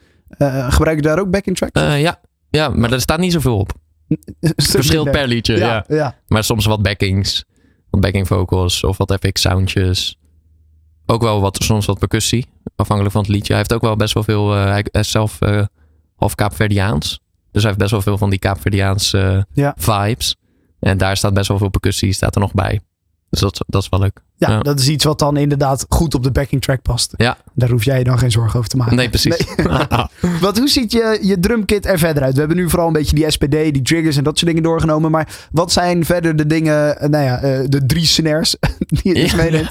[0.69, 1.81] gebruik je daar ook backing tracks?
[1.81, 2.21] Ja.
[2.51, 3.73] ja, maar er staat niet zoveel op.
[4.57, 5.85] Verschilt per liedje, ja.
[6.29, 7.45] Maar soms wat backings.
[7.91, 10.17] Wat backing vocals of wat FX soundjes.
[11.07, 12.47] Ook wel wat, soms wat percussie.
[12.77, 13.47] Afhankelijk van het liedje.
[13.49, 14.55] Hij heeft ook wel best wel veel.
[14.55, 15.65] eh, hij is zelf eh,
[16.17, 17.21] half Kaapverdiaans.
[17.53, 19.75] Dus hij heeft best wel veel van die Kaapverdiaanse Ja.
[19.79, 20.37] vibes.
[20.81, 22.81] En daar staat best wel veel percussie staat er nog bij.
[23.31, 24.21] Dus dat, dat is wel leuk.
[24.37, 24.61] Ja, Ja.
[24.61, 27.15] dat is iets wat dan inderdaad goed op de backing track past.
[27.17, 27.37] Ja.
[27.55, 28.97] Daar hoef jij je dan geen zorgen over te maken.
[28.97, 29.45] Nee, precies.
[30.41, 32.33] Want hoe ziet je, je drumkit er verder uit?
[32.33, 35.11] We hebben nu vooral een beetje die SPD, die triggers en dat soort dingen doorgenomen.
[35.11, 38.57] Maar wat zijn verder de dingen, eh, nou ja, eh, de drie snares
[38.89, 39.37] die je dus Ja.
[39.37, 39.71] meeneemt?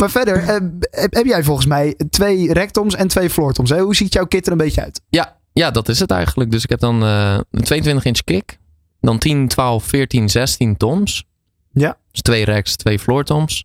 [0.00, 0.56] Maar verder eh,
[0.90, 3.70] heb, heb jij volgens mij twee rectoms en twee floortoms.
[3.70, 3.80] Hè?
[3.80, 5.00] Hoe ziet jouw kit er een beetje uit?
[5.08, 6.50] Ja, ja, dat is het eigenlijk.
[6.50, 8.58] Dus ik heb dan eh, een 22 inch kick.
[9.00, 11.24] Dan 10, 12, 14, 16 toms.
[11.72, 11.96] Ja.
[12.16, 13.64] Dus twee racks, twee floor toms.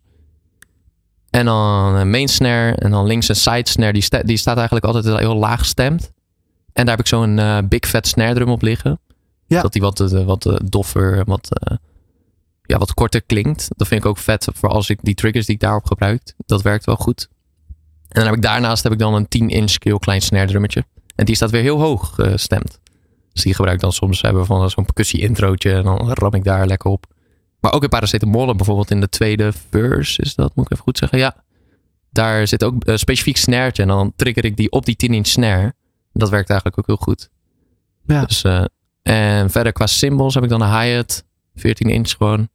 [1.30, 2.74] En dan een main snare.
[2.74, 3.92] En dan links een side snare.
[3.92, 6.12] Die, sta- die staat eigenlijk altijd heel laag gestemd.
[6.72, 9.00] En daar heb ik zo'n eh, big fat snare drum op liggen.
[9.46, 9.62] Ja.
[9.62, 11.48] Dat die wat, eh, wat eh, doffer, wat,
[12.62, 13.68] ja, wat korter klinkt.
[13.76, 16.34] Dat vind ik ook vet voor als ik die triggers die ik daarop gebruik.
[16.46, 17.28] Dat werkt wel goed.
[18.08, 20.84] En dan heb ik daarnaast heb ik dan een 10 inch heel klein snare drummetje.
[21.14, 22.80] En die staat weer heel hoog gestemd.
[23.32, 25.72] Dus die gebruik ik dan soms hebben van zo'n percussie introotje.
[25.72, 27.06] En dan ram ik daar lekker op.
[27.62, 30.98] Maar ook in Paracetamol bijvoorbeeld in de tweede verse is dat, moet ik even goed
[30.98, 31.18] zeggen.
[31.18, 31.36] Ja,
[32.10, 33.82] daar zit ook een specifiek snaretje.
[33.82, 35.74] En dan trigger ik die op die 10 inch snare.
[36.12, 37.30] Dat werkt eigenlijk ook heel goed.
[38.06, 38.24] Ja.
[38.24, 38.64] Dus, eh,
[39.02, 41.24] en verder qua symbols heb ik dan een hi-hat.
[41.54, 42.38] 14 inch gewoon.
[42.38, 42.48] En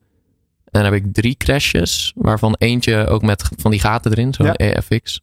[0.83, 2.13] dan heb ik drie crashes.
[2.15, 4.33] Waarvan eentje ook met van die gaten erin.
[4.33, 4.53] Zo'n Ja.
[4.53, 5.21] EFX.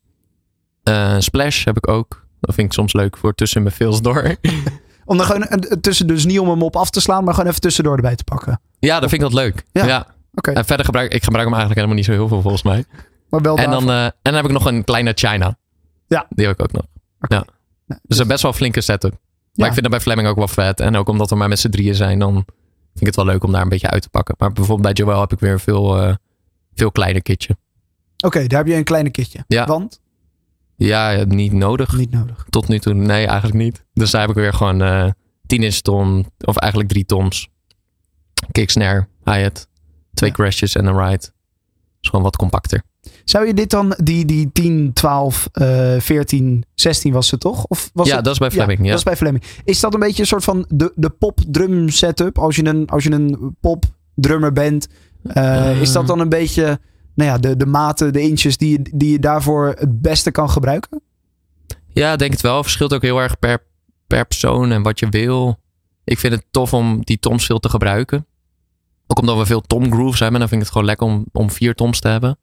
[0.83, 2.27] Eh, splash heb ik ook.
[2.41, 4.37] Dat vind ik soms leuk voor tussen mijn fills door.
[5.05, 7.61] Om dan gewoon tussen, dus niet om hem op af te slaan, maar gewoon even
[7.61, 8.61] tussendoor erbij te pakken.
[8.85, 9.65] Ja, dat vind ik dat leuk.
[9.73, 9.87] Ja.
[9.87, 10.07] Ja.
[10.35, 12.85] Oké, En verder gebruik ik gebruik hem eigenlijk helemaal niet zo heel veel volgens mij.
[13.29, 13.91] maar wel En dan, daarvoor.
[13.91, 15.59] eh, en dan heb ik nog een kleine China.
[16.07, 16.27] Ja.
[16.29, 16.85] Die heb ik ook nog.
[17.29, 17.45] Ja.
[18.03, 19.11] Dus een best wel flinke setup.
[19.11, 19.21] Maar
[19.53, 19.67] Ja.
[19.67, 20.81] ik vind dat bij Fleming ook wel vet.
[20.81, 22.47] En ook omdat we maar met z'n drieën zijn, dan vind
[23.01, 24.35] ik het wel leuk om daar een beetje uit te pakken.
[24.39, 26.15] Maar bijvoorbeeld bij Joel heb ik weer een veel, eh,
[26.75, 27.57] veel kleiner kitje.
[28.25, 29.45] Oké, daar heb je een kleine kitje.
[29.47, 29.67] Ja.
[29.67, 30.01] Want?
[30.77, 31.97] Ja, niet nodig.
[31.97, 32.47] Niet nodig.
[32.51, 33.85] Tot nu toe, nee, eigenlijk niet.
[33.93, 35.11] Dus daar heb ik weer gewoon eh
[35.47, 37.49] 10 inch tom, of eigenlijk drie toms.
[38.53, 39.69] Kick snare, hi-hat,
[40.15, 40.37] twee Ja.
[40.37, 41.19] crashes en een ride.
[42.01, 42.83] Dus gewoon wat compacter.
[43.25, 47.65] Zou je dit dan, die, die 10, 12, eh 14, 16 was het toch?
[47.65, 48.79] Of was ja, het, dat is bij Fleming.
[48.83, 49.43] Ja, dat is bij Fleming.
[49.65, 52.39] Is dat een beetje een soort van de, de pop drum setup?
[52.39, 54.89] Als je een, als je een pop drummer bent,
[55.23, 55.81] eh, Eh.
[55.81, 56.81] is dat dan een beetje
[57.15, 60.51] nou ja, de, de maten, de inches die je, die je daarvoor het beste kan
[60.51, 61.01] gebruiken?
[61.89, 62.63] Ja, denk het wel.
[62.63, 63.59] Verschilt ook heel erg per,
[64.07, 65.59] per persoon en wat je wil.
[66.05, 68.27] Ik vind het tof om die toms veel te gebruiken.
[69.15, 70.39] Ook omdat we veel tom grooves hebben.
[70.41, 72.39] Dan vind ik het gewoon lekker om, om vier toms te hebben.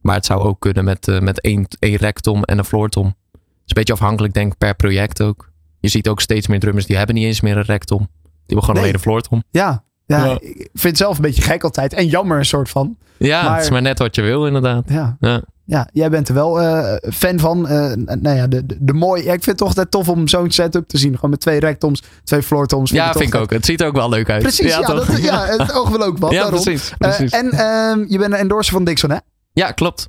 [0.00, 3.06] Maar het zou ook kunnen met, eh, met één, één rektom en een floortom.
[3.06, 5.50] Het is een beetje afhankelijk denk ik per project ook.
[5.80, 7.98] Je ziet ook steeds meer drummers die hebben niet eens meer een rektom.
[7.98, 8.08] Die
[8.46, 8.82] hebben gewoon Nee.
[8.82, 9.42] alleen een floortom.
[9.50, 10.32] Ja, ja, Ja.
[10.40, 11.92] ik vind het zelf een beetje gek altijd.
[11.92, 12.96] En jammer een soort van.
[13.16, 14.84] Ja, Maar- het is maar net wat je wil inderdaad.
[14.88, 15.42] Ja, Ja.
[15.64, 17.68] Ja jij bent er wel eh, fan van.
[17.68, 20.28] Eh, nou ja, de, de, de mooie, ja, ik vind het toch altijd tof om
[20.28, 21.14] zo'n setup te zien.
[21.14, 22.90] Gewoon met twee rectoms, twee floortoms.
[22.90, 23.50] Ja, toch vind ik ook.
[23.50, 24.42] Het ziet er ook wel leuk uit.
[24.42, 25.06] Precies, ja, toch?
[25.06, 26.32] dat, ja, het oog wil ook wat.
[26.32, 26.62] Ja, daarom.
[26.62, 26.94] precies.
[26.98, 29.16] Eh, en ehm, je bent een endorser van Dixon, hè?
[29.52, 30.08] ja, klopt.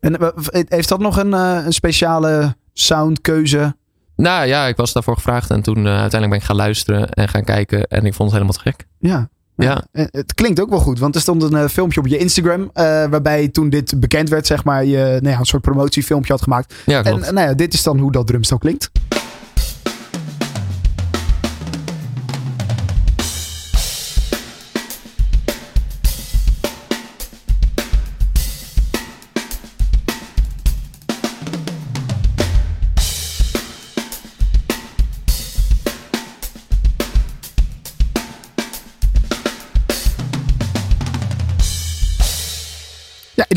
[0.00, 0.32] En
[0.68, 3.76] heeft dat nog een, een speciale soundkeuze?
[4.16, 7.44] Nou ja, ik was daarvoor gevraagd en toen uiteindelijk ben ik gaan luisteren en gaan
[7.44, 8.86] kijken en ik vond het helemaal te gek.
[8.98, 9.28] Ja.
[9.56, 9.84] Ja.
[9.92, 12.70] Eh, Het klinkt ook wel goed, want er stond een eh, filmpje op je Instagram.
[12.72, 16.42] eh, waarbij toen dit bekend werd, zeg maar, je nou ja, een soort promotiefilmpje had
[16.42, 16.74] gemaakt.
[16.86, 18.90] Ja, En nou ja, dit is dan hoe dat drumstel klinkt.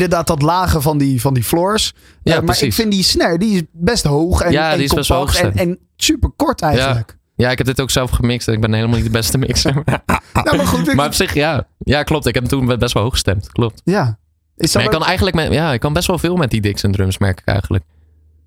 [0.02, 1.92] Inderdaad, dat lage van die, van die floors.
[1.94, 2.66] Ja, Eh, maar precies.
[2.66, 5.40] ik vind die snare, die is best hoog en, Ja, en die is best compact
[5.40, 7.18] hoog en, en super kort eigenlijk.
[7.36, 9.82] Ja, ik heb dit ook zelf gemixt en ik ben helemaal niet de beste mixer.
[9.84, 10.02] Ja,
[10.56, 11.66] maar goed, ik- maar op zich, ja.
[11.78, 12.26] Ja, klopt.
[12.26, 13.52] Ik heb hem toen best wel hoog gestemd.
[13.52, 13.80] Klopt.
[13.84, 14.18] ja.
[14.56, 16.60] Is dat Maar ik kan eigenlijk met, ja, ik kan best wel veel met die
[16.60, 17.84] Dixon drums, merk ik eigenlijk.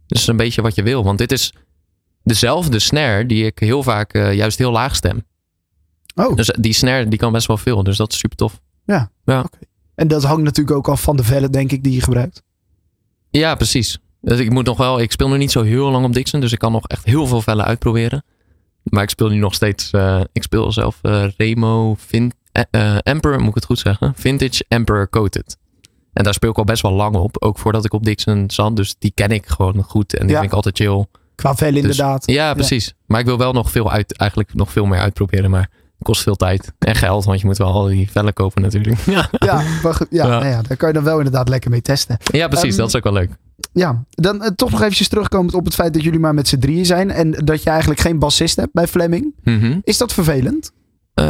[0.08, 1.04] Dus een beetje wat je wil.
[1.04, 1.54] Want dit is
[2.24, 5.26] dezelfde snare die ik heel vaak eh, juist heel laag stem.
[6.16, 7.84] Oh, Dus die snare die kan best wel veel.
[7.84, 8.60] Dus dat is super tof.
[9.95, 12.43] En dat hangt natuurlijk ook af van de vellen, denk ik, die je gebruikt.
[13.29, 13.97] Ja, precies.
[14.21, 16.51] Dus ik moet nog wel, ik speel nu niet zo heel lang op Dixon, dus
[16.51, 18.23] ik kan nog echt heel veel vellen uitproberen.
[18.84, 23.39] Maar ik speel nu nog steeds, eh, ik speel zelf eh, Remo Vin, eh, Emperor,
[23.39, 24.13] moet ik het goed zeggen?
[24.15, 25.58] Vintage Emperor Coated.
[26.13, 28.75] En daar speel ik al best wel lang op, ook voordat ik op Dixon zat.
[28.75, 30.39] Dus die ken ik gewoon goed en die Ja.
[30.39, 31.06] vind ik altijd chill.
[31.36, 32.25] Qua vellen Dus- inderdaad.
[32.32, 32.93] Ja, precies.
[33.06, 35.69] Maar ik wil wel nog veel uit, eigenlijk nog veel meer uitproberen, maar
[36.04, 39.00] kost veel tijd en geld, want je moet wel al die vellen kopen natuurlijk.
[39.00, 40.30] Ja, Ja, maar goed, ja, Ja.
[40.39, 42.18] Nou ja, daar kan je dan wel inderdaad lekker mee testen.
[42.32, 42.70] ja precies.
[42.70, 43.30] Ehm, dat is ook wel leuk.
[43.74, 46.58] Ja, dan eh, toch nog eventjes terugkomend op het feit dat jullie maar met z'n
[46.58, 47.12] drieën zijn.
[47.12, 49.34] En dat je eigenlijk geen bassist hebt bij Fleming.
[49.44, 49.80] Mhm.
[49.84, 50.72] Is dat vervelend?
[51.13, 51.26] Eh,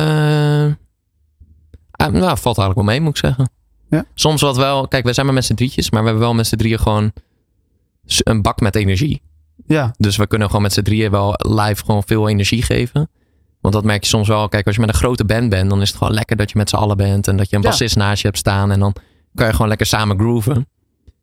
[1.91, 3.49] ah, nou, valt eigenlijk wel mee, moet ik zeggen.
[3.89, 4.05] Ja?
[4.13, 6.47] Soms wat wel, kijk, we zijn maar met z'n drietjes, maar we hebben wel met
[6.47, 7.11] z'n drieën gewoon
[8.05, 9.21] een bak met energie.
[9.67, 13.09] Ja, Dus we kunnen gewoon met z'n drieën wel live gewoon veel energie geven.
[13.63, 14.49] Want dat merk je soms wel.
[14.49, 16.57] Kijk, als je met een grote band bent, dan is het gewoon lekker dat je
[16.57, 17.27] met z'n allen bent.
[17.27, 17.69] En dat je een Ja.
[17.69, 18.71] bassist naast je hebt staan.
[18.71, 18.95] En dan
[19.35, 20.67] kan je gewoon lekker samen grooven.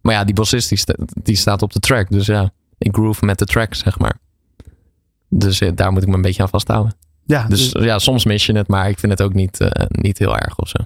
[0.01, 2.11] Maar ja, die bassist die, sta- die staat op de track.
[2.11, 4.19] Dus ja, ik groove met de track, zeg maar.
[5.29, 6.95] Dus eh, daar moet ik me een beetje aan vasthouden.
[7.27, 7.47] ja.
[7.49, 10.19] Dus dus ja, soms mis je het, maar ik vind het ook niet, eh, niet
[10.19, 10.79] heel erg of zo.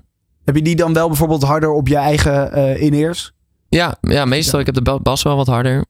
[0.44, 3.32] heb je die dan wel bijvoorbeeld harder op je eigen eh in-ears?
[3.68, 4.60] Ja, ja meestal.
[4.60, 5.84] Ik heb de ba- bas wel wat harder.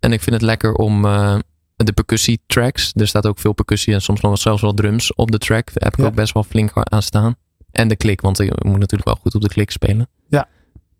[0.00, 1.04] En ik vind het lekker om
[1.86, 2.92] de percussie tracks.
[2.94, 5.66] Er staat ook veel percussie en soms nog zelfs wel drums op de track.
[5.66, 6.06] Daar heb ik Ja.
[6.06, 7.36] ook best wel flink aan staan.
[7.72, 10.08] En de klik, want ik moet natuurlijk wel goed op de klik spelen.
[10.28, 10.48] Ja.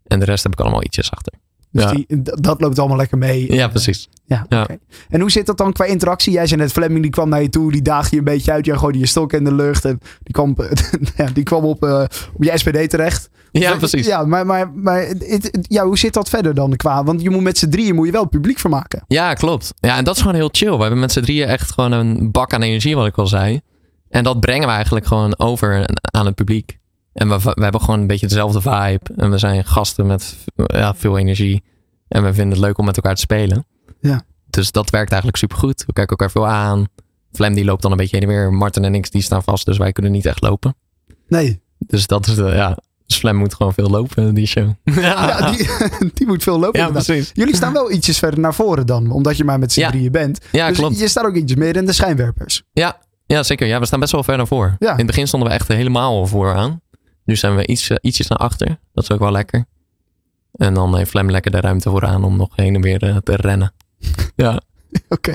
[0.06, 1.32] En de rest heb ik allemaal ietsjes achter.
[1.72, 1.90] Dus Ja.
[1.92, 3.52] die, dat loopt allemaal lekker mee.
[3.54, 4.08] Ja, precies.
[4.24, 4.66] Ja, Ja.
[5.08, 6.32] En hoe zit dat dan qua interactie?
[6.32, 8.64] Jij zei net, Fleming die kwam naar je toe, die daagde je een beetje uit.
[8.66, 10.56] Jij gooide je stok in de lucht en die kwam,
[11.16, 13.30] ja, die kwam op, eh, op je SPD terecht.
[13.52, 14.06] Ja, precies.
[14.06, 17.04] Ja, maar, maar, maar het- ja, hoe zit dat verder dan qua?
[17.04, 19.04] Want je moet met z'n drieën moet je wel publiek vermaken.
[19.08, 19.72] Ja, klopt.
[19.80, 20.72] Ja, en dat is gewoon heel chill.
[20.76, 23.60] We hebben met z'n drieën echt gewoon een bak aan energie, wat ik al zei.
[24.08, 26.78] En dat brengen we eigenlijk gewoon over aan het publiek.
[27.12, 29.00] En we, we hebben gewoon een beetje dezelfde vibe.
[29.16, 31.62] En we zijn gasten met ja, veel energie.
[32.08, 33.66] En we vinden het leuk om met elkaar te spelen.
[34.00, 34.22] Ja.
[34.46, 35.84] Dus dat werkt eigenlijk supergoed.
[35.86, 36.86] We kijken elkaar veel aan.
[37.32, 38.52] Flem die loopt dan een beetje heen en weer.
[38.52, 40.74] Martin en ik die staan vast, dus wij kunnen niet echt lopen.
[41.28, 42.78] Nee, Dus dat is de, ja.
[43.06, 44.70] Dus Flem moet gewoon veel lopen, die show.
[44.84, 45.68] ja, die,
[46.14, 46.80] die moet veel lopen.
[46.80, 47.06] Ja, inderdaad.
[47.06, 47.30] precies.
[47.34, 49.90] Jullie staan wel ietsjes verder naar voren dan, omdat je maar met z'n Ja.
[49.90, 50.38] drieën bent.
[50.52, 50.98] Ja, dus klopt.
[50.98, 52.62] je staat ook ietsjes meer in de schijnwerpers.
[52.72, 53.66] Ja, ja, zeker.
[53.66, 54.76] Ja, we staan best wel ver naar voren.
[54.78, 54.90] Ja.
[54.90, 56.80] In het begin stonden we echt helemaal vooraan.
[57.24, 58.78] Nu zijn we iets, eh, ietsjes naar achter.
[58.92, 59.64] Dat is ook wel lekker.
[60.52, 63.36] En dan heeft Flem lekker de ruimte vooraan om nog heen en weer eh, te
[63.36, 63.72] rennen.
[64.36, 64.60] Ja.
[65.08, 65.34] Oké.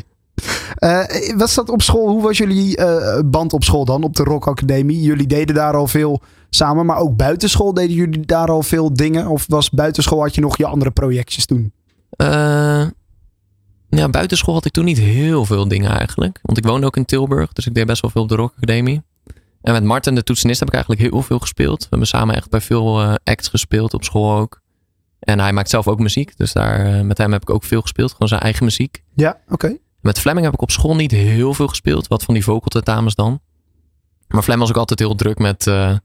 [0.76, 1.04] Eh,
[1.38, 2.10] wat dat op school?
[2.10, 2.78] Hoe was jullie
[3.26, 5.02] band op school dan, op de Rock Academie?
[5.02, 9.28] Jullie deden daar al veel samen, maar ook buitenschool deden jullie daar al veel dingen?
[9.28, 11.74] Of was buitenschool had je nog je andere projectjes toen?
[12.10, 12.86] Eh,
[13.90, 16.40] ja, buitenschool had ik toen niet heel veel dingen eigenlijk.
[16.42, 18.54] Want ik woonde ook in Tilburg, dus ik deed best wel veel op de Rock
[18.56, 19.02] Academie.
[19.66, 21.80] En met Martin, de toetsenist, heb ik eigenlijk heel veel gespeeld.
[21.80, 24.62] We hebben samen echt bij veel eh, acts gespeeld, op school ook.
[25.20, 27.82] En hij maakt zelf ook muziek, dus daar, eh, met hem heb ik ook veel
[27.82, 28.12] gespeeld.
[28.12, 29.04] Gewoon zijn eigen muziek.
[29.16, 29.78] Ja, oké.
[30.02, 32.08] Met Fleming heb ik op school niet heel veel gespeeld.
[32.08, 33.40] Wat van die vocal tentamens dan.
[34.28, 35.96] Maar Flem was ook altijd heel druk met, eh,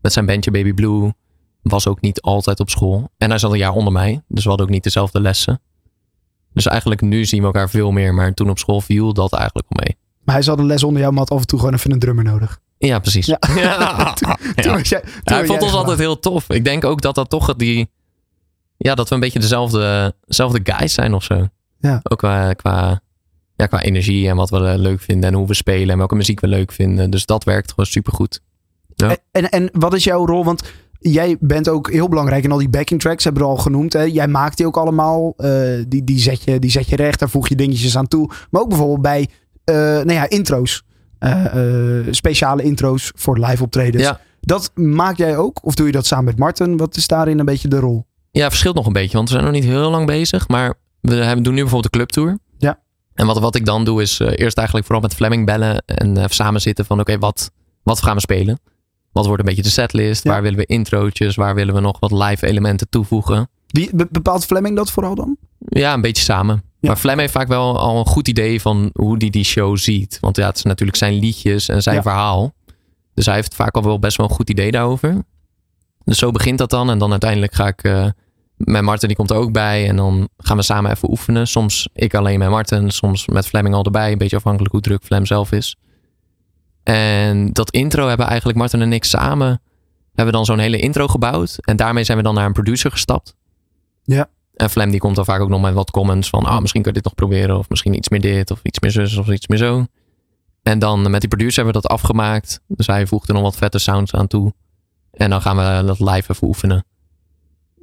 [0.00, 1.12] met zijn bandje Baby Blue.
[1.62, 3.10] Was ook niet altijd op school.
[3.18, 4.22] En hij zat een jaar onder mij.
[4.28, 5.60] Dus we hadden ook niet dezelfde lessen.
[6.52, 8.14] Dus eigenlijk nu zien we elkaar veel meer.
[8.14, 9.96] Maar toen op school viel dat eigenlijk wel mee.
[10.24, 11.98] Maar hij zat een les onder jou, maar had af en toe gewoon even een
[11.98, 12.60] drummer nodig.
[12.86, 13.26] Ja, precies.
[13.26, 13.38] Ja.
[13.54, 14.14] Ja.
[14.14, 14.72] Toen Ja.
[14.78, 16.48] was jij, toen Hij was vond ons altijd heel tof.
[16.48, 17.90] Ik denk ook dat dat toch die...
[18.76, 21.46] Ja, dat we een beetje dezelfde, dezelfde guys zijn of zo.
[21.78, 22.00] Ja.
[22.02, 23.00] Ook qua, qua,
[23.56, 26.14] ja, qua energie en wat we eh, leuk vinden en hoe we spelen en welke
[26.14, 27.10] muziek we leuk vinden.
[27.10, 28.40] Dus dat werkt gewoon supergoed.
[28.94, 29.08] Ja.
[29.08, 30.44] En, en, en wat is jouw rol?
[30.44, 30.62] Want
[30.98, 33.92] jij bent ook heel belangrijk in al die backing tracks, hebben we al genoemd.
[33.92, 34.02] Hè?
[34.02, 35.34] Jij maakt die ook allemaal.
[35.36, 38.30] eh, die, die, zet je, die zet je recht, daar voeg je dingetjes aan toe.
[38.50, 39.28] Maar ook bijvoorbeeld bij
[39.64, 40.84] eh, nou ja, intro's.
[41.22, 44.04] Eh, eh, speciale intro's voor live optredens.
[44.04, 44.20] Ja.
[44.40, 45.64] Dat maak jij ook?
[45.64, 46.76] Of doe je dat samen met Martin?
[46.76, 48.06] Wat is daarin een beetje de rol?
[48.30, 50.48] Ja, verschilt nog een beetje, want we zijn nog niet heel lang bezig.
[50.48, 52.38] Maar we hebben, doen nu bijvoorbeeld de clubtour.
[52.58, 52.78] Ja.
[53.14, 56.16] En wat, wat ik dan doe is eh, eerst eigenlijk vooral met Fleming bellen en
[56.16, 57.50] eh, samen zitten van oké, wat,
[57.82, 58.60] wat gaan we spelen?
[59.12, 60.24] Wat wordt een beetje de setlist?
[60.24, 60.30] Ja.
[60.30, 61.34] Waar willen we introotjes?
[61.34, 63.48] Waar willen we nog wat live elementen toevoegen?
[63.66, 65.36] Wie, be- bepaalt Fleming dat vooral dan?
[65.58, 66.62] Ja, een beetje samen.
[66.82, 66.88] Ja.
[66.88, 70.18] Maar Flem heeft vaak wel al een goed idee van hoe hij die show ziet.
[70.20, 72.02] Want ja, het zijn natuurlijk zijn liedjes en zijn Ja.
[72.02, 72.52] verhaal.
[73.14, 75.22] Dus hij heeft vaak al wel best wel een goed idee daarover.
[76.04, 76.90] Dus zo begint dat dan.
[76.90, 78.06] En dan uiteindelijk ga ik eh,
[78.56, 79.88] met Martin, die komt er ook bij.
[79.88, 81.48] En dan gaan we samen even oefenen.
[81.48, 84.12] Soms ik alleen met Martin, soms met Fleming al erbij.
[84.12, 85.76] Een beetje afhankelijk hoe druk Flem zelf is.
[86.82, 89.60] En dat intro hebben eigenlijk Martin en ik samen...
[90.14, 91.56] hebben dan zo'n hele intro gebouwd.
[91.60, 93.34] En daarmee zijn we dan naar een producer gestapt.
[94.04, 94.28] Ja.
[94.54, 96.44] En Flem die komt dan vaak ook nog met wat comments van...
[96.44, 97.58] ah, misschien kun je dit nog proberen.
[97.58, 98.50] Of misschien iets meer dit.
[98.50, 99.16] Of iets meer zus.
[99.16, 99.86] Of iets meer zo.
[100.62, 102.60] En dan met die producer hebben we dat afgemaakt.
[102.66, 104.52] Dus hij voegt er nog wat vette sounds aan toe.
[105.12, 106.84] En dan gaan we dat live even oefenen.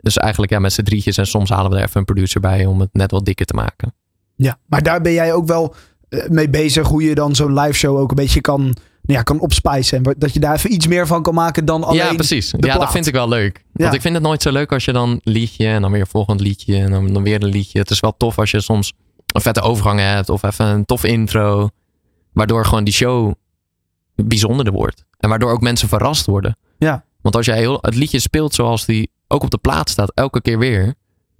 [0.01, 1.17] Dus eigenlijk ja, met z'n drietjes.
[1.17, 3.53] En soms halen we er even een producer bij om het net wat dikker te
[3.53, 3.93] maken.
[4.36, 5.75] Ja, maar daar ben jij ook wel
[6.10, 6.88] eh, mee bezig.
[6.88, 10.03] Hoe je dan zo'n live show ook een beetje kan, nou ja, kan opspicen.
[10.03, 11.97] En dat je daar even iets meer van kan maken dan alleen...
[11.97, 12.51] ja, precies.
[12.51, 12.79] Ja, plaat.
[12.79, 13.63] dat vind ik wel leuk.
[13.73, 16.39] Want ik vind het nooit zo leuk als je dan liedje en dan weer volgend
[16.41, 17.79] liedje en dan, dan weer een liedje.
[17.79, 18.93] Het is wel tof als je soms
[19.25, 21.69] een vette overgang hebt of even een tof intro.
[22.33, 23.33] Waardoor gewoon die show
[24.15, 25.05] bijzonderder wordt.
[25.19, 26.57] En waardoor ook mensen verrast worden.
[26.77, 27.03] Ja.
[27.21, 30.41] Want als jij heel, het liedje speelt zoals die ook op de plaat staat, elke
[30.41, 30.93] keer weer.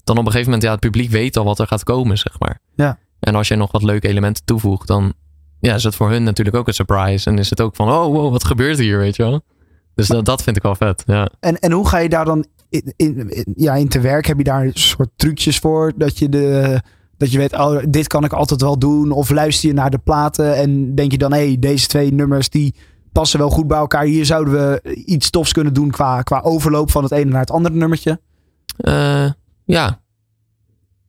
[0.04, 2.40] Dan op een gegeven moment, ja, het publiek weet al wat er gaat komen, zeg
[2.40, 2.60] maar.
[2.76, 3.00] Ja.
[3.20, 5.14] En als je nog wat leuke elementen toevoegt, dan
[5.60, 7.30] ja, is het voor hun natuurlijk ook een surprise.
[7.30, 9.42] En is het ook van, oh wow, wat gebeurt hier, weet je wel.
[9.96, 11.30] Dus dat, dat vind ik wel vet, ja.
[11.40, 14.38] En, en hoe ga je daar dan in, in, in- ja, in te werk heb
[14.38, 15.92] je daar een soort trucjes voor.
[15.96, 16.82] Dat je, de,
[17.18, 19.12] dat je weet, oh, dit kan ik altijd wel doen.
[19.12, 22.50] Of luister je naar de platen en denk je dan, hé, hey, deze twee nummers
[22.50, 22.76] die
[23.12, 24.04] passen wel goed bij elkaar.
[24.04, 27.52] Hier zouden we iets tofs kunnen doen qua, qua overloop van het ene naar het
[27.52, 28.20] andere nummertje.
[28.78, 29.30] Eh,
[29.66, 30.02] ja.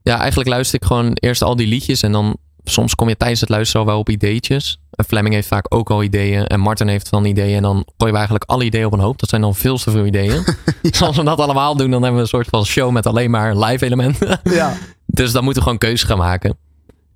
[0.03, 2.03] Ja, eigenlijk luister ik gewoon eerst al die liedjes.
[2.03, 4.81] En dan soms kom je tijdens het luisteren al wel op ideetjes.
[4.91, 6.47] En Fleming heeft vaak ook al ideeën.
[6.47, 7.57] En Martin heeft dan ideeën.
[7.57, 9.19] En dan gooien we eigenlijk alle ideeën op een hoop.
[9.19, 10.45] Dat zijn dan veel te veel ideeën.
[10.83, 13.31] Dus als we dat allemaal doen, dan hebben we een soort van show met alleen
[13.31, 14.41] maar live elementen.
[14.51, 16.59] Ja, dus dan moeten we gewoon keuzes gaan maken.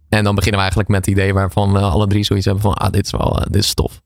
[0.09, 2.75] En dan beginnen we eigenlijk met ideeën waarvan we alle drie zoiets hebben van...
[2.75, 4.01] Ah, dit is wel, eh, dit is tof.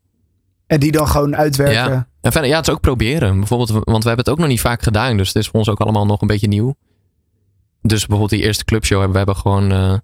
[0.67, 1.91] en die dan gewoon uitwerken.
[1.91, 2.09] Ja.
[2.21, 3.39] En verder, ja, het is ook proberen.
[3.39, 5.17] Bijvoorbeeld, want we hebben het ook nog niet vaak gedaan.
[5.17, 6.75] Dus het is voor ons ook allemaal nog een beetje nieuw.
[7.83, 9.95] Dus bijvoorbeeld die eerste clubshow hebben we hebben gewoon eh,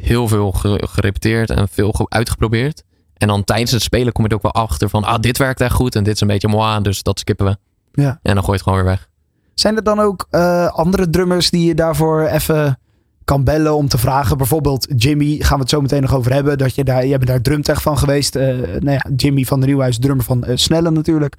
[0.00, 2.82] heel veel ge- gerepeteerd en veel ge- uitgeprobeerd.
[3.16, 5.60] En dan tijdens het spelen kom je er ook wel achter van, ah, dit werkt
[5.60, 7.56] echt goed en dit is een beetje moi, dus dat skippen we.
[8.02, 8.18] Ja.
[8.22, 9.08] En dan gooi je het gewoon weer weg.
[9.54, 12.78] Zijn er dan ook eh, andere drummers die je daarvoor even
[13.24, 14.36] kan bellen om te vragen?
[14.36, 16.58] Bijvoorbeeld Jimmy, gaan we het zo meteen nog over hebben.
[16.58, 18.36] Dat je daar, je bent daar drumtech van geweest.
[18.36, 21.34] Eh, nou ja, Jimmy van der Nieuwhuis, drummer van eh, Snelle natuurlijk.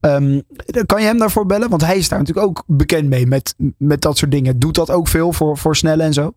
[0.00, 0.40] Ehm,
[0.86, 1.68] kan je hem daarvoor bellen?
[1.70, 4.58] Want hij is daar natuurlijk ook bekend mee met, met dat soort dingen.
[4.58, 6.34] Doet dat ook veel voor, voor Snelle en zo?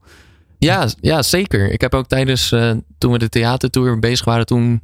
[0.59, 1.71] Ja, ja, zeker.
[1.71, 4.81] Ik heb ook tijdens, eh, toen we de theatertour bezig waren, toen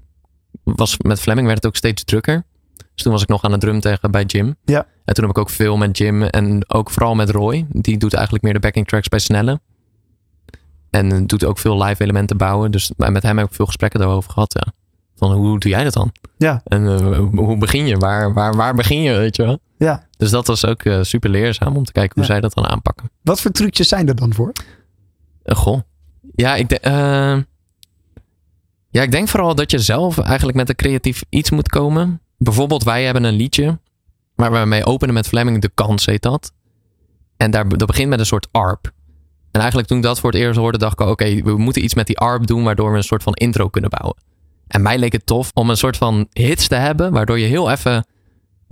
[0.64, 2.44] was met Fleming werd het ook steeds drukker.
[2.76, 4.56] Dus toen was ik nog aan het drum tegen bij Jim.
[4.66, 4.86] Ja.
[5.06, 7.66] En toen heb ik ook veel met Jim en ook vooral met Roy.
[7.70, 9.60] Die doet eigenlijk meer de backing tracks bij Snelle.
[10.90, 12.72] En eh, doet ook veel live elementen bouwen.
[12.72, 14.54] Dus met hem heb ik veel gesprekken daarover gehad.
[14.66, 14.74] Ja.
[15.16, 16.12] Van hoe doe jij dat dan?
[16.38, 16.62] Ja.
[16.66, 17.98] En eh, hoe begin je?
[17.98, 19.14] Waar, waar, waar begin je?
[19.18, 19.60] Weet je wel?
[19.78, 20.08] Ja.
[20.18, 22.30] Dus dat was ook super leerzaam om te kijken hoe Ja.
[22.30, 23.10] zij dat dan aanpakken.
[23.22, 24.52] Wat voor trucjes zijn er dan voor?
[25.44, 25.82] Eh, goh.
[26.36, 27.38] Ja, ik, de- eh,
[28.90, 32.22] ja, ik denk vooral dat je zelf eigenlijk met een creatief iets moet komen.
[32.38, 33.80] Bijvoorbeeld, wij hebben een liedje
[34.36, 35.62] waar we mee openen met Fleming.
[35.62, 36.52] De Kans heet dat.
[37.38, 38.92] En daar, dat begint met een soort arp.
[39.52, 41.94] En eigenlijk toen ik dat voor het eerst hoorde, dacht ik, oké, we moeten iets
[41.94, 44.18] met die arp doen, waardoor we een soort van intro kunnen bouwen.
[44.68, 47.72] En mij leek het tof om een soort van hits te hebben, waardoor je heel
[47.72, 48.06] even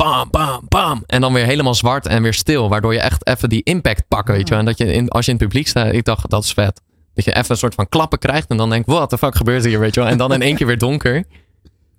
[0.04, 1.04] bam, bam, bam.
[1.08, 2.70] En dan weer helemaal zwart en weer stil.
[2.70, 4.60] Waardoor je echt even die impact pakt, weet je wel.
[4.60, 6.82] En dat je in, als je in het publiek staat, ik dacht, dat is vet.
[7.14, 9.66] Dat je even een soort van klappen krijgt en dan denkt, what the fuck gebeurt
[9.66, 10.10] hier, weet je wel.
[10.10, 11.24] En dan in één keer weer donker.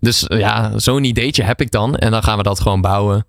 [0.00, 1.96] Dus eh, ja, zo'n ideetje heb ik dan.
[1.96, 3.26] En dan gaan we dat gewoon bouwen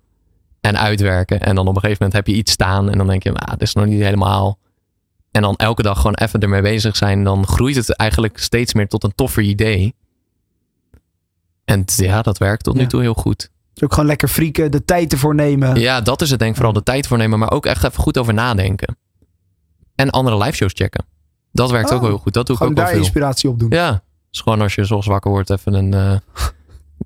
[0.60, 1.40] en uitwerken.
[1.40, 3.50] En dan op een gegeven moment heb je iets staan en dan denk je, ah,
[3.50, 4.58] dit is nog niet helemaal.
[5.30, 7.24] En dan elke dag gewoon even ermee bezig zijn.
[7.24, 9.94] Dan groeit het eigenlijk steeds meer tot een toffer idee.
[11.64, 12.86] En ja, dat werkt tot nu Ja.
[12.86, 13.50] toe heel goed.
[13.74, 15.80] Dus ook gewoon lekker frieken, de tijd ervoor nemen.
[15.80, 16.56] Ja, dat is het denk ik.
[16.56, 18.96] Vooral de tijd voor nemen, maar ook echt even goed over nadenken.
[19.94, 21.04] En andere live shows checken.
[21.52, 22.32] Dat werkt Oh, ook wel heel goed.
[22.32, 22.98] Dat doe ik ook wel daar veel.
[22.98, 23.70] inspiratie op doen.
[23.70, 25.94] Ja, dus gewoon als je zo wakker wordt even een...
[25.94, 26.18] eh,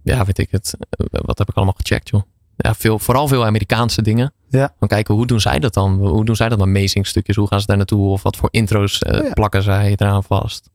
[0.14, 0.74] ja, weet ik het.
[0.90, 2.22] Eh, wat heb ik allemaal gecheckt, joh?
[2.56, 4.32] Ja, veel, vooral veel Amerikaanse dingen.
[4.48, 4.74] Ja.
[4.78, 5.92] Dan kijken, hoe doen zij dat dan?
[6.06, 7.36] Hoe doen zij dat met amazing stukjes?
[7.36, 8.08] Hoe gaan ze daar naartoe?
[8.08, 9.32] Of wat voor intro's eh, Oh ja.
[9.32, 10.70] plakken zij eraan vast?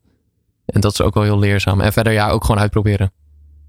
[0.64, 1.80] En dat is ook wel heel leerzaam.
[1.80, 3.12] En verder ja, ook gewoon uitproberen.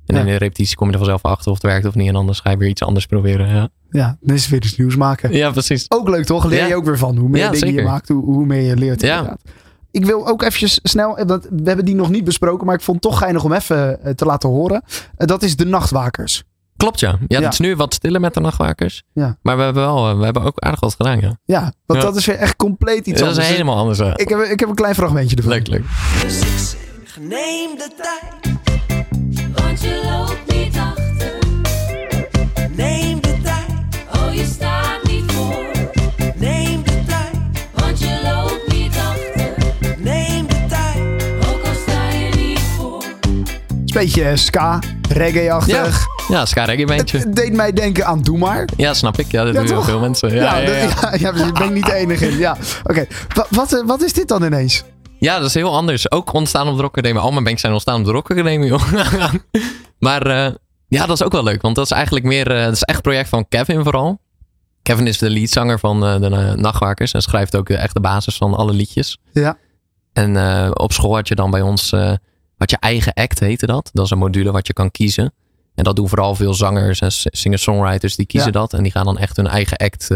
[0.06, 0.20] En Ja.
[0.22, 2.08] in de repetitie kom je er vanzelf achter of het werkt of niet.
[2.08, 3.48] En anders ga je weer iets anders proberen.
[3.48, 5.32] Ja, Ja, dan is het weer iets nieuws maken.
[5.32, 5.86] ja precies.
[5.92, 6.46] Ook leuk toch?
[6.46, 6.66] Leer Ja.
[6.66, 7.18] je ook weer van.
[7.18, 9.14] Hoe meer Ja, dingen je maakt, hoe, hoe meer je leert Ja.
[9.18, 9.42] inderdaad.
[9.92, 12.82] Ik wil ook eventjes snel, eh, want we hebben die nog niet besproken, maar ik
[12.82, 14.84] vond het toch geinig om even eh, te laten horen.
[15.18, 16.44] Eh, Dat is de Nachtwakers.
[16.78, 17.10] Klopt ja.
[17.10, 17.44] Ja, Ja.
[17.44, 19.04] het is nu wat stiller met de nachtwakers.
[19.14, 19.38] Ja.
[19.42, 21.20] Maar we hebben wel, we hebben ook aardig wat gedaan.
[21.20, 21.38] Ja.
[21.46, 22.06] Ja, want Ja.
[22.06, 23.46] dat is weer echt compleet iets dat anders.
[23.48, 24.00] is helemaal anders.
[24.00, 25.52] Ik heb, ik heb een klein fragmentje ervan.
[25.52, 25.84] Leuk, leuk.
[26.22, 28.55] Dus ik zeg, neem de tijd,
[43.94, 46.06] beetje eh, ska, reggae-achtig.
[46.28, 47.18] Ja, ska Het, bandje.
[47.18, 48.68] het deed mij denken aan Doe Maar.
[48.78, 49.32] Ja, snap ik.
[49.32, 49.86] Ja, dat Ja, doen heel toch?
[49.86, 50.34] veel mensen.
[50.34, 51.10] Ja, ja, dat- ja.
[51.12, 52.38] ja, ja, dus ik ben niet de enige in.
[52.38, 53.06] Ja, oké.
[53.50, 54.84] Wat, eh, wat is dit dan ineens?
[55.26, 56.12] Ja, dat is heel anders.
[56.12, 57.22] Ook ontstaan op de Rock Academie.
[57.22, 58.94] Al mijn banks zijn ontstaan op de Rock Academie, joh.
[60.00, 60.54] maar eh,
[60.88, 61.62] ja, dat is ook wel leuk.
[61.62, 62.52] Want dat is eigenlijk meer...
[62.52, 64.20] eh, dat is echt een project van Kevin vooral.
[64.82, 67.12] Kevin is de leadzanger van eh, de Nachtwakers.
[67.12, 69.18] En schrijft ook de echte basis van alle liedjes.
[69.34, 69.58] Ja.
[70.14, 70.38] En
[70.80, 71.92] op school had je dan bij ons...
[72.58, 73.90] had je eigen act, heette dat.
[73.94, 75.34] Dat is een module wat je kan kiezen.
[75.76, 78.16] En dat doen vooral veel zangers en singer-songwriters.
[78.16, 78.60] Die kiezen Ja.
[78.60, 78.74] dat.
[78.74, 80.10] En die gaan dan echt hun eigen act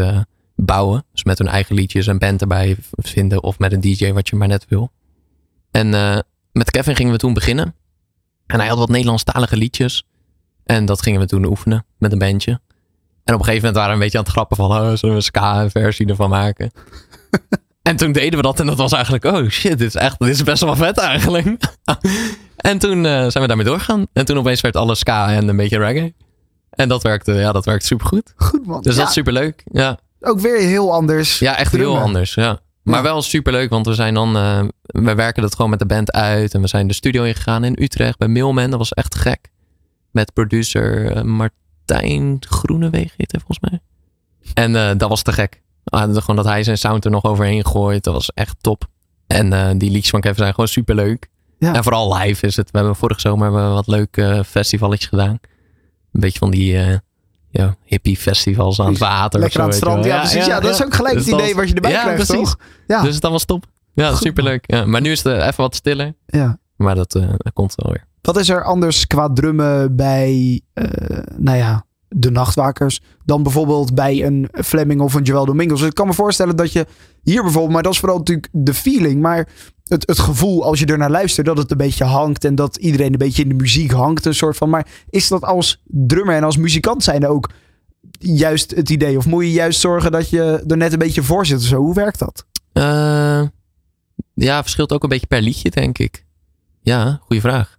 [0.56, 1.04] bouwen.
[1.12, 3.42] Dus met hun eigen liedjes en band erbij vinden.
[3.42, 4.90] Of met een DJ wat je maar net wil.
[5.70, 6.18] En eh,
[6.52, 7.74] met Kevin gingen we toen beginnen.
[8.46, 10.06] En hij had wat Nederlandstalige liedjes.
[10.64, 12.60] En dat gingen we toen oefenen met een bandje.
[13.24, 14.70] En op een gegeven moment waren we een beetje aan het grappen van...
[14.70, 16.70] Oh, zullen we een ska-versie ervan maken?
[17.82, 19.24] en toen deden we dat en dat was eigenlijk...
[19.24, 21.46] Oh shit, dit is, echt, dit is best wel vet eigenlijk.
[22.56, 24.06] en toen eh, zijn we daarmee doorgegaan.
[24.12, 26.14] En toen opeens werd alles ska en een beetje reggae.
[26.70, 28.32] En dat werkte, ja, dat werkte supergoed.
[28.36, 28.80] Goed man.
[28.80, 29.62] Dus Ja, dat is superleuk.
[29.64, 29.98] Ja.
[30.20, 31.38] Ook weer heel anders.
[31.38, 31.92] Ja, echt drummen.
[31.92, 32.34] heel anders.
[32.34, 32.60] Ja.
[32.90, 36.12] Maar wel superleuk, want we zijn dan, eh, we werken dat gewoon met de band
[36.12, 36.54] uit.
[36.54, 38.70] En we zijn de studio ingegaan in Utrecht bij Mailman.
[38.70, 39.50] Dat was echt gek.
[40.10, 43.80] Met producer eh, Martijn Groenewegen heet hij volgens mij.
[44.54, 45.62] En eh, dat was te gek.
[45.84, 48.04] Ah, gewoon dat hij zijn sound er nog overheen gooit.
[48.04, 48.86] Dat was echt top.
[49.26, 51.28] En die liedjes van Kevin zijn gewoon superleuk.
[51.58, 51.74] Ja.
[51.74, 52.70] En vooral live is het.
[52.70, 55.38] We hebben vorig zomer hebben we wat leuke festivalletjes gedaan.
[56.12, 57.00] Een beetje van die
[57.50, 59.40] ja, hippie festivals aan het water.
[59.40, 60.04] Lekker of aan zo, het strand.
[60.04, 60.46] Ja, precies.
[60.46, 62.44] Ja, dat is ook gelijk Dus het idee was- wat je erbij ja, krijgt, precies.
[62.50, 62.58] toch?
[62.86, 63.02] Ja.
[63.02, 63.64] Dus dat was top.
[63.94, 64.64] Ja, Goed, superleuk.
[64.66, 66.14] Ja, maar nu is het eh, even wat stiller.
[66.26, 66.58] ja.
[66.76, 68.04] Maar dat, eh, dat komt wel weer.
[68.20, 70.84] Wat is er anders qua drummen bij, eh,
[71.36, 75.82] nou ja, de nachtwakers dan bijvoorbeeld bij een Fleming of een Joel Domingos?
[75.82, 76.86] Ik kan me voorstellen dat je
[77.22, 79.48] hier bijvoorbeeld, maar dat is vooral natuurlijk de feeling, maar
[79.84, 82.76] het, het gevoel als je er naar luistert dat het een beetje hangt en dat
[82.76, 84.70] iedereen een beetje in de muziek hangt, een soort van.
[84.70, 87.50] Maar is dat als drummer en als muzikant zijn ook
[88.18, 89.16] juist het idee?
[89.16, 91.76] Of moet je juist zorgen dat je er net een beetje voor zit of zo?
[91.76, 92.44] Hoe werkt dat?
[92.72, 93.42] Eh,
[94.34, 96.24] ja, verschilt ook een beetje per liedje, denk ik.
[96.82, 97.78] Ja, goede vraag.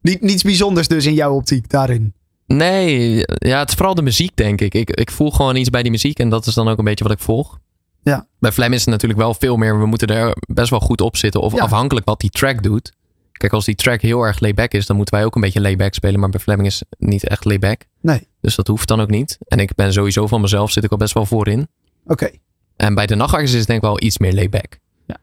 [0.00, 2.14] Niet, niets bijzonders dus in jouw optiek daarin.
[2.46, 4.74] Nee, ja, het is vooral de muziek, denk ik.
[4.74, 4.90] ik.
[4.90, 7.12] Ik voel gewoon iets bij die muziek en dat is dan ook een beetje wat
[7.12, 7.58] ik volg.
[8.02, 8.26] Ja.
[8.38, 9.78] Bij Flem is het natuurlijk wel veel meer.
[9.78, 11.40] We moeten er best wel goed op zitten.
[11.40, 11.62] Of Ja.
[11.62, 12.92] afhankelijk wat die track doet.
[13.32, 15.94] Kijk, als die track heel erg layback is, dan moeten wij ook een beetje layback
[15.94, 16.20] spelen.
[16.20, 17.80] Maar bij Fleming is het niet echt layback.
[18.00, 18.26] Nee.
[18.40, 19.38] Dus dat hoeft dan ook niet.
[19.48, 21.68] En ik ben sowieso van mezelf, zit ik al best wel voorin.
[22.06, 22.30] Oké.
[22.76, 24.78] En bij de nachtwakkers is het denk ik wel iets meer layback.
[25.06, 25.16] Ja.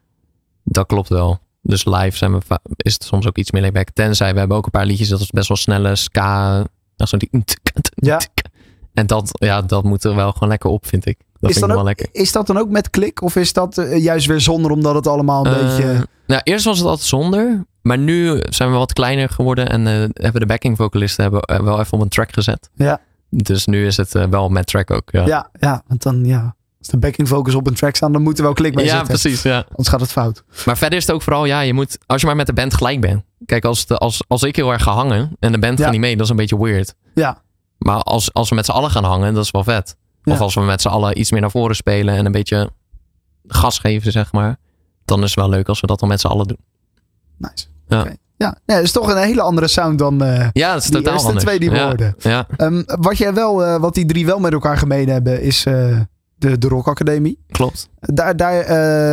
[0.64, 1.38] Dat klopt wel.
[1.62, 3.90] Dus live zijn we is het soms ook iets meer layback.
[3.90, 6.64] Tenzij we hebben ook een paar liedjes dat is best wel snelle ska.
[6.96, 7.28] Nou, zo die
[7.94, 8.20] Ja.
[8.94, 11.18] En dat, ja, dat moet er wel gewoon lekker op, vind ik.
[11.40, 12.08] Dat Is, vind ik wel ook, lekker.
[12.12, 13.22] is dat dan ook met klik?
[13.22, 16.06] Of is dat eh, juist weer zonder omdat het allemaal een Eh, beetje...
[16.26, 17.64] Nou, eerst was het altijd zonder.
[17.82, 19.68] Maar nu zijn we wat kleiner geworden.
[19.68, 22.70] En eh, hebben de backing vocalisten hebben, wel even op een track gezet.
[22.74, 23.00] Ja.
[23.30, 25.10] Dus nu is het wel met track ook.
[25.10, 26.54] Ja, Ja, ja, want dan ja.
[26.78, 28.90] Als de backing vocals op een track staan, dan moet er wel klik bij Ja,
[28.90, 29.08] zitten.
[29.08, 29.42] precies.
[29.42, 29.64] Ja.
[29.68, 30.44] Anders gaat het fout.
[30.64, 32.74] Maar verder is het ook vooral, ja, je moet, als je maar met de band
[32.74, 33.22] gelijk bent.
[33.46, 35.84] Kijk, als, de, als, als ik heel erg ga hangen en de band Ja.
[35.84, 36.94] gaat niet mee, dat is een beetje weird.
[37.14, 37.42] Ja,
[37.78, 39.96] Maar als, als we met z'n allen gaan hangen, dat is wel vet.
[40.22, 40.32] Ja.
[40.32, 42.70] Of als we met z'n allen iets meer naar voren spelen en een beetje
[43.46, 44.56] gas geven, zeg maar.
[45.04, 46.58] Dan is het wel leuk als we dat dan met z'n allen doen.
[47.38, 47.66] nice.
[47.88, 48.06] Ja.
[48.36, 50.96] Ja, nee, dat is toch een hele andere sound dan eh, Ja, dat is die
[50.96, 51.44] totaal eerste anders.
[51.44, 51.86] twee die we ja.
[51.86, 52.14] hoorden.
[52.18, 55.64] Ja, Ehm, wat, jij wel, eh, wat die drie wel met elkaar gemeen hebben, is
[55.66, 55.98] eh,
[56.36, 57.38] de, de Rock Academie.
[57.50, 57.88] klopt.
[58.00, 58.68] Daar, daar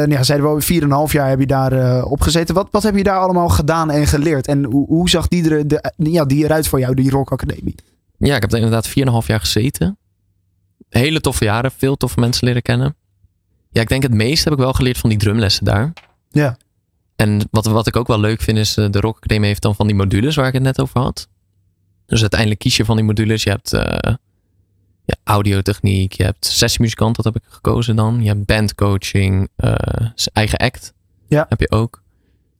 [0.07, 2.55] nou ja, zeiden we, vier en een half jaar heb je daar eh op gezeten.
[2.55, 4.47] Wat, wat heb je daar allemaal gedaan en geleerd?
[4.47, 7.75] En hoe, hoe zag die, er, de, ja, die eruit voor jou, die Rock Academie?
[8.17, 8.93] Ja, ik heb er inderdaad 4,5
[9.25, 9.97] jaar gezeten.
[10.89, 12.95] Hele toffe jaren, veel toffe mensen leren kennen.
[13.69, 15.93] Ja, ik denk het meest heb ik wel geleerd van die drumlessen daar.
[16.29, 16.57] Ja.
[17.15, 19.75] En wat, wat ik ook wel leuk vind is, eh, de Rock Academie heeft dan
[19.75, 21.27] van die modules waar ik het net over had.
[22.05, 23.43] Dus uiteindelijk kies je van die modules.
[23.43, 23.73] Je hebt
[25.23, 28.21] audiotechniek, je hebt sessiemuzikant, dat heb ik gekozen dan.
[28.21, 29.73] Je hebt bandcoaching, eh,
[30.33, 30.93] eigen act
[31.27, 31.45] Ja.
[31.49, 32.01] heb je ook.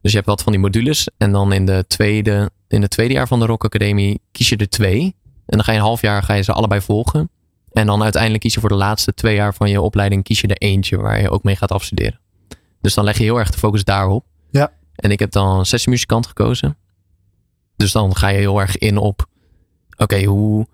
[0.01, 1.07] Dus je hebt wat van die modules.
[1.18, 4.57] En dan in, de tweede, in het tweede jaar van de Rock Academie kies je
[4.57, 5.16] er twee.
[5.45, 7.30] En dan ga je een half jaar ga je ze allebei volgen.
[7.72, 10.47] En dan uiteindelijk kies je voor de laatste twee jaar van je opleiding kies je
[10.47, 12.20] er eentje waar je ook mee gaat afstuderen.
[12.82, 14.26] Dus dan leg je heel erg de focus daarop.
[14.51, 14.72] Ja.
[14.95, 16.78] En ik heb dan sessiemuzikant gekozen.
[17.76, 19.26] Dus dan ga je heel erg in op,
[19.97, 20.68] oké, hoe,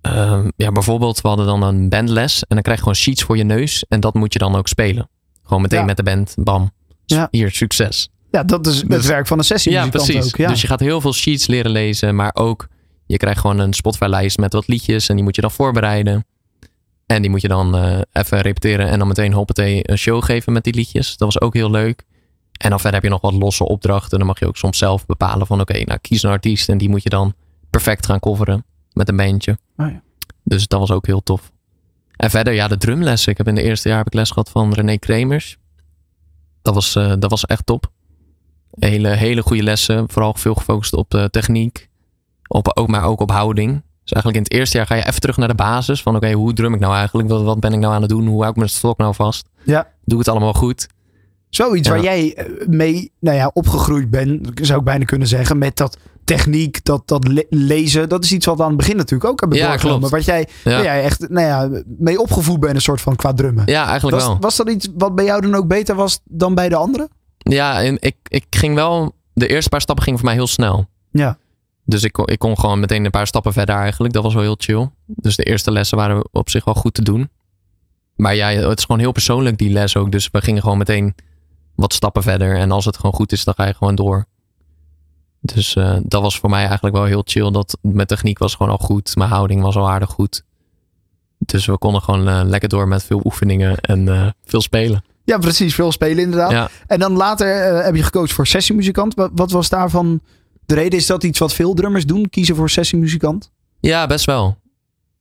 [0.00, 3.36] ehm, ja, bijvoorbeeld we hadden dan een bandles en dan krijg je gewoon sheets voor
[3.36, 5.08] je neus en dat moet je dan ook spelen.
[5.44, 5.84] Gewoon meteen Ja.
[5.84, 6.70] met de band, bam,
[7.06, 7.28] Ja.
[7.30, 8.08] hier, succes.
[8.30, 9.72] Ja, dat is het Dus- werk van een sessie.
[9.72, 10.24] Ja, precies.
[10.26, 10.48] Ook, ja.
[10.48, 12.68] Dus je gaat heel veel sheets leren lezen, maar ook
[13.06, 16.24] je krijgt gewoon een Spotify-lijst met wat liedjes en die moet je dan voorbereiden.
[17.06, 20.52] En die moet je dan eh, even repeteren en dan meteen hoppatee een show geven
[20.52, 21.16] met die liedjes.
[21.16, 22.04] Dat was ook heel leuk.
[22.58, 24.18] En dan verder heb je nog wat losse opdrachten.
[24.18, 26.88] Dan mag je ook soms zelf bepalen van oké, nou kies een artiest en die
[26.88, 27.34] moet je dan
[27.70, 29.58] perfect gaan coveren met een bandje.
[29.76, 30.02] Oh ja.
[30.44, 31.52] Dus dat was ook heel tof.
[32.16, 33.32] En verder, ja, de drumlessen.
[33.32, 35.58] Ik heb in de eerste jaar heb ik les gehad van René Kremers.
[36.62, 37.90] Dat was, eh, dat was echt top.
[38.70, 40.10] Hele, hele goede lessen.
[40.10, 41.88] Vooral veel gefocust op de techniek.
[42.46, 43.70] Op, ook, maar ook op houding.
[44.02, 46.02] Dus eigenlijk in het eerste jaar ga je even terug naar de basis.
[46.02, 47.28] Van oké, hoe drum ik nou eigenlijk?
[47.28, 48.26] Wat, wat ben ik nou aan het doen?
[48.26, 49.48] Hoe hou ik mijn stok nou vast?
[49.62, 49.88] Ja.
[50.04, 50.88] Doe ik het allemaal goed?
[51.48, 51.94] Zoiets Ja.
[51.94, 55.58] waar jij eh, mee nou ja, opgegroeid bent, zou ik bijna kunnen zeggen.
[55.58, 55.98] Met dat
[56.36, 58.08] techniek, dat, dat le- lezen.
[58.08, 59.98] Dat is iets wat we aan het begin natuurlijk ook hebben Ja, doorgenomen.
[60.08, 60.14] klopt.
[60.14, 63.62] Wat jij, Ja, jij echt nou ja, mee opgevoed bent, een soort van qua drummen.
[63.66, 64.36] ja eigenlijk was, wel.
[64.40, 67.08] was dat iets wat bij jou dan ook beter was dan bij de anderen?
[67.38, 69.12] Ja, en ik, ik ging wel...
[69.32, 70.86] De eerste paar stappen gingen voor mij heel snel.
[71.10, 71.38] Ja.
[71.84, 74.14] Dus ik, kon- ik kon gewoon meteen een paar stappen verder eigenlijk.
[74.14, 74.90] Dat was wel heel chill.
[75.06, 77.30] Dus de eerste lessen waren op zich wel goed te doen.
[78.16, 80.12] Maar ja, het is gewoon heel persoonlijk die les ook.
[80.12, 81.14] Dus we gingen gewoon meteen
[81.74, 82.56] wat stappen verder.
[82.56, 84.26] En als het gewoon goed is, dan ga je gewoon door.
[85.40, 87.50] Dus eh, dat was voor mij eigenlijk wel heel chill.
[87.50, 89.16] Dat mijn techniek was gewoon al goed.
[89.16, 90.44] Mijn houding was al aardig goed.
[91.38, 95.04] Dus we konden gewoon eh, lekker door met veel oefeningen en eh, veel spelen.
[95.24, 95.74] Ja, precies.
[95.74, 96.50] Veel spelen inderdaad.
[96.50, 96.68] Ja.
[96.86, 97.46] En dan later
[97.84, 99.14] heb je gecoacht voor sessiemuzikant.
[99.14, 100.20] Wat, wat was daarvan
[100.66, 100.98] de reden?
[100.98, 102.28] Is dat iets wat veel drummers doen?
[102.28, 103.50] Kiezen voor sessiemuzikant?
[103.80, 104.58] Ja, best wel.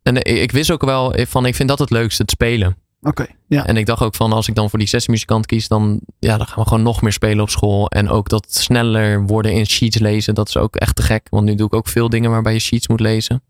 [0.04, 2.78] En eh, ik wist ook wel van, ik vind dat het leukste, het spelen.
[3.02, 3.66] Oké, ja.
[3.66, 6.48] En ik dacht ook van, als ik dan voor die sessiemuzikant kies, dan, ja, dan
[6.48, 7.88] gaan we gewoon nog meer spelen op school.
[7.90, 11.28] En ook dat sneller worden in sheets lezen, dat is ook echt te gek.
[11.30, 13.42] Want nu doe ik ook veel dingen waarbij je sheets moet lezen.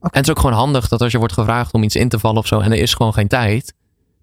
[0.00, 2.18] En het is ook gewoon handig dat als je wordt gevraagd om iets in te
[2.18, 3.74] vallen of zo, en er is gewoon geen tijd,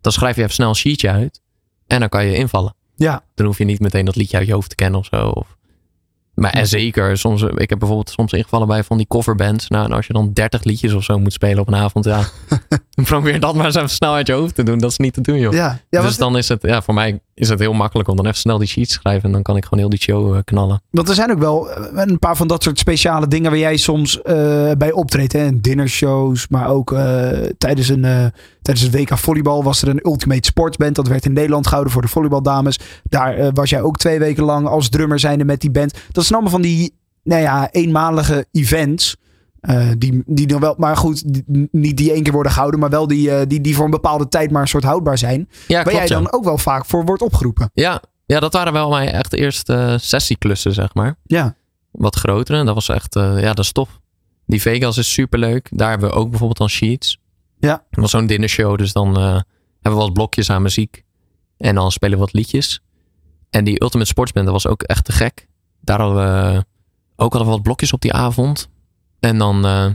[0.01, 1.41] dan schrijf je even snel een sheetje uit.
[1.87, 2.73] En dan kan je invallen.
[2.95, 5.27] Ja, Dan hoef je niet meteen dat liedje uit je hoofd te kennen of zo.
[5.29, 5.57] Of...
[6.39, 9.67] Maar en zeker, soms, ik heb bijvoorbeeld soms ingevallen bij van die coverbands.
[9.67, 12.23] Nou, en als je dan 30 liedjes of zo moet spelen op een avond, ja.
[13.03, 14.77] probeer dat maar eens even snel uit je hoofd te doen.
[14.77, 15.53] Dat is niet te doen, joh.
[15.53, 15.79] ja.
[15.89, 18.37] ja dus dan is het, ja, voor mij is het heel makkelijk om dan even
[18.37, 19.23] snel die sheets te schrijven.
[19.23, 20.81] En dan kan ik gewoon heel die show eh, knallen.
[20.89, 23.77] want er zijn ook wel eh, een paar van dat soort speciale dingen waar jij
[23.77, 25.33] soms eh, bij optreedt.
[25.33, 25.59] Hè?
[25.59, 26.95] Dinnershows, maar ook
[27.57, 28.25] tijdens, een, eh,
[28.61, 30.95] tijdens het WK volleybal was er een Ultimate Sportsband.
[30.95, 32.79] Dat werd in Nederland gehouden voor de volleybaldames.
[33.03, 35.93] Daar was jij ook twee weken lang als drummer zijnde met die band.
[36.11, 39.15] Dat zijn allemaal van die, nou ja, eenmalige events.
[39.59, 42.89] Eh, die, die dan wel, maar goed, die- niet die één keer worden gehouden, maar
[42.89, 45.49] wel die, eh, die, die voor een bepaalde tijd maar een soort houdbaar zijn.
[45.67, 46.23] Ja, waar klopt, jij ja.
[46.23, 47.69] dan ook wel vaak voor wordt opgeroepen.
[47.73, 51.15] Ja, ja, dat waren wel mijn echt eerste eh, sessieklussen, zeg maar.
[51.23, 51.55] Ja,
[51.91, 52.63] Wat grotere.
[52.63, 53.99] Dat was echt, ja, dat is tof.
[54.45, 55.67] Die Vegas is superleuk.
[55.71, 57.19] Daar hebben we ook bijvoorbeeld dan sheets.
[57.59, 57.83] Ja.
[57.89, 59.45] Dat was zo'n dinnershow, dus dan hebben
[59.81, 61.03] we wat blokjes aan muziek.
[61.57, 62.81] En dan spelen we wat liedjes.
[63.49, 65.47] En die Ultimate Sportsband, dat was ook echt te gek.
[65.81, 66.63] Daar hadden we
[67.15, 68.69] ook hadden we wat blokjes op die avond.
[69.19, 69.85] En dan eh,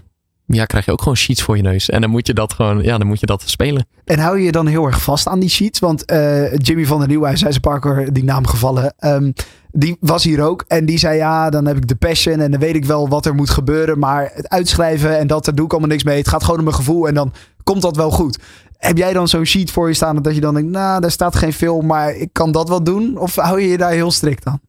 [0.46, 1.90] ja, krijg je ook gewoon sheets voor je neus.
[1.90, 3.86] En dan moet je dat gewoon, ja, dan moet je dat spelen.
[4.04, 5.78] En hou je je dan heel erg vast aan die sheets?
[5.78, 8.94] Want eh, Jimmy van der Nieuwhuis, hij is een paar keer die naam gevallen.
[8.98, 9.32] ehm,
[9.76, 10.64] die was hier ook.
[10.68, 12.40] En die zei, ja, dan heb ik de passion.
[12.40, 13.98] En dan weet ik wel wat er moet gebeuren.
[13.98, 16.18] Maar het uitschrijven en dat, daar doe ik allemaal niks mee.
[16.18, 17.08] Het gaat gewoon om mijn gevoel.
[17.08, 18.38] En dan komt dat wel goed.
[18.78, 21.36] Heb jij dan zo'n sheet voor je staan dat je dan denkt, nou, daar staat
[21.36, 23.18] geen film, maar ik kan dat wel doen?
[23.18, 24.60] Of hou je je daar heel strikt aan?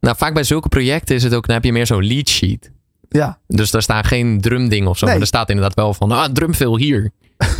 [0.00, 2.70] Nou, vaak bij zulke projecten is het ook, dan heb je meer zo'n lead sheet.
[3.12, 5.04] Ja, Dus daar staan geen drumding of zo.
[5.04, 5.14] Nee.
[5.14, 7.10] Maar er staat inderdaad wel van, ah, drumveel hier.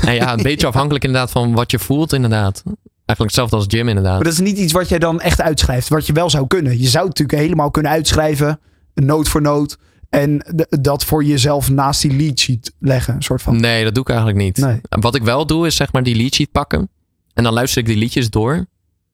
[0.04, 2.62] En ja, een beetje afhankelijk inderdaad van wat je voelt inderdaad.
[2.64, 4.14] Eigenlijk hetzelfde als Jim inderdaad.
[4.14, 5.88] maar dat is niet iets wat jij dan echt uitschrijft.
[5.88, 6.72] Wat je wel zou kunnen.
[6.78, 8.60] Je zou het natuurlijk helemaal kunnen uitschrijven.
[8.94, 9.78] Noot voor noot.
[10.08, 10.44] En
[10.80, 13.14] dat voor jezelf naast die lead sheet leggen.
[13.14, 13.60] Een soort van.
[13.60, 14.56] Nee, dat doe ik eigenlijk niet.
[14.56, 14.80] Nee.
[14.88, 16.88] Wat ik wel doe is zeg maar die lead sheet pakken.
[17.34, 18.66] En dan luister ik die liedjes door.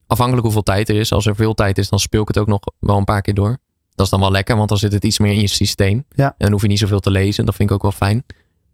[0.07, 1.11] Afhankelijk hoeveel tijd er is.
[1.11, 3.33] Als er veel tijd is, dan speel ik het ook nog wel een paar keer
[3.33, 3.57] door.
[3.99, 6.05] Dat is dan wel lekker, want dan zit het iets meer in je systeem.
[6.15, 6.25] Ja.
[6.25, 7.45] En dan hoef je niet zoveel te lezen.
[7.45, 8.23] Dat vind ik ook wel fijn.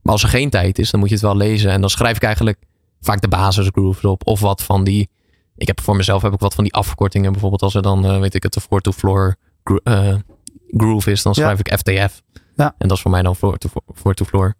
[0.01, 1.71] Maar als er geen tijd is, dan moet je het wel lezen.
[1.71, 2.57] En dan schrijf ik eigenlijk
[3.01, 4.28] vaak de basisgrooves op.
[4.28, 5.09] Of wat van die...
[5.55, 7.32] Ik heb voor mezelf heb ik wat van die afkortingen.
[7.32, 10.15] Bijvoorbeeld als er dan, eh, weet ik het, de floor to floor gro- eh,
[10.78, 11.23] groove is.
[11.23, 11.41] Dan Ja.
[11.43, 12.21] schrijf ik FTF.
[12.55, 12.76] Ja.
[12.78, 14.53] En dat is voor mij dan floor to, floor to floor.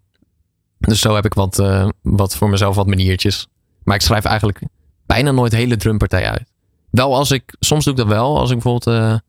[0.80, 3.47] Dus zo heb ik wat, eh, wat voor mezelf wat maniertjes.
[3.84, 4.61] Maar ik schrijf eigenlijk
[5.05, 6.51] bijna nooit hele drumpartijen uit.
[6.91, 8.39] Wel als ik, soms doe ik dat wel.
[8.39, 9.22] Als ik bijvoorbeeld,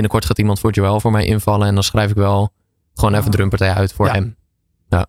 [0.00, 1.66] binnenkort gaat iemand voor Joel voor mij invallen.
[1.66, 2.52] En dan schrijf ik wel
[2.94, 3.30] gewoon even Ah.
[3.32, 4.12] drumpartij uit voor Ja.
[4.12, 4.36] hem.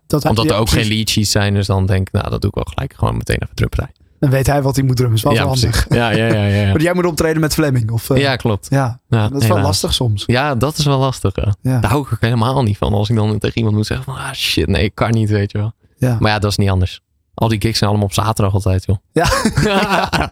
[0.07, 0.87] Dat, Omdat ja, er ook precies.
[0.87, 1.53] geen lead sheets zijn.
[1.53, 3.91] Dus dan denk ik, nou dat doe ik wel gelijk gewoon meteen even drumpartij.
[4.19, 5.17] Dan weet hij wat hij moet drummen.
[5.17, 5.85] Is wel ja, handig.
[5.89, 6.67] Ja, ja, ja, ja.
[6.73, 7.91] Maar jij moet optreden met Fleming.
[7.91, 8.67] Of, eh, Ja, klopt.
[8.69, 10.23] ja, Ja, dat is wel lastig soms.
[10.25, 11.35] Ja, dat is wel lastig.
[11.35, 11.53] Ja.
[11.61, 11.79] Ja.
[11.79, 12.93] Daar hou ik ook helemaal niet van.
[12.93, 15.51] Als ik dan tegen iemand moet zeggen van, ah shit, nee, ik kan niet, weet
[15.51, 15.71] je wel.
[15.97, 16.17] Ja.
[16.19, 17.01] Maar ja, dat is niet anders.
[17.33, 18.97] Al die gigs zijn allemaal op zaterdag altijd, joh.
[19.11, 19.29] Ja.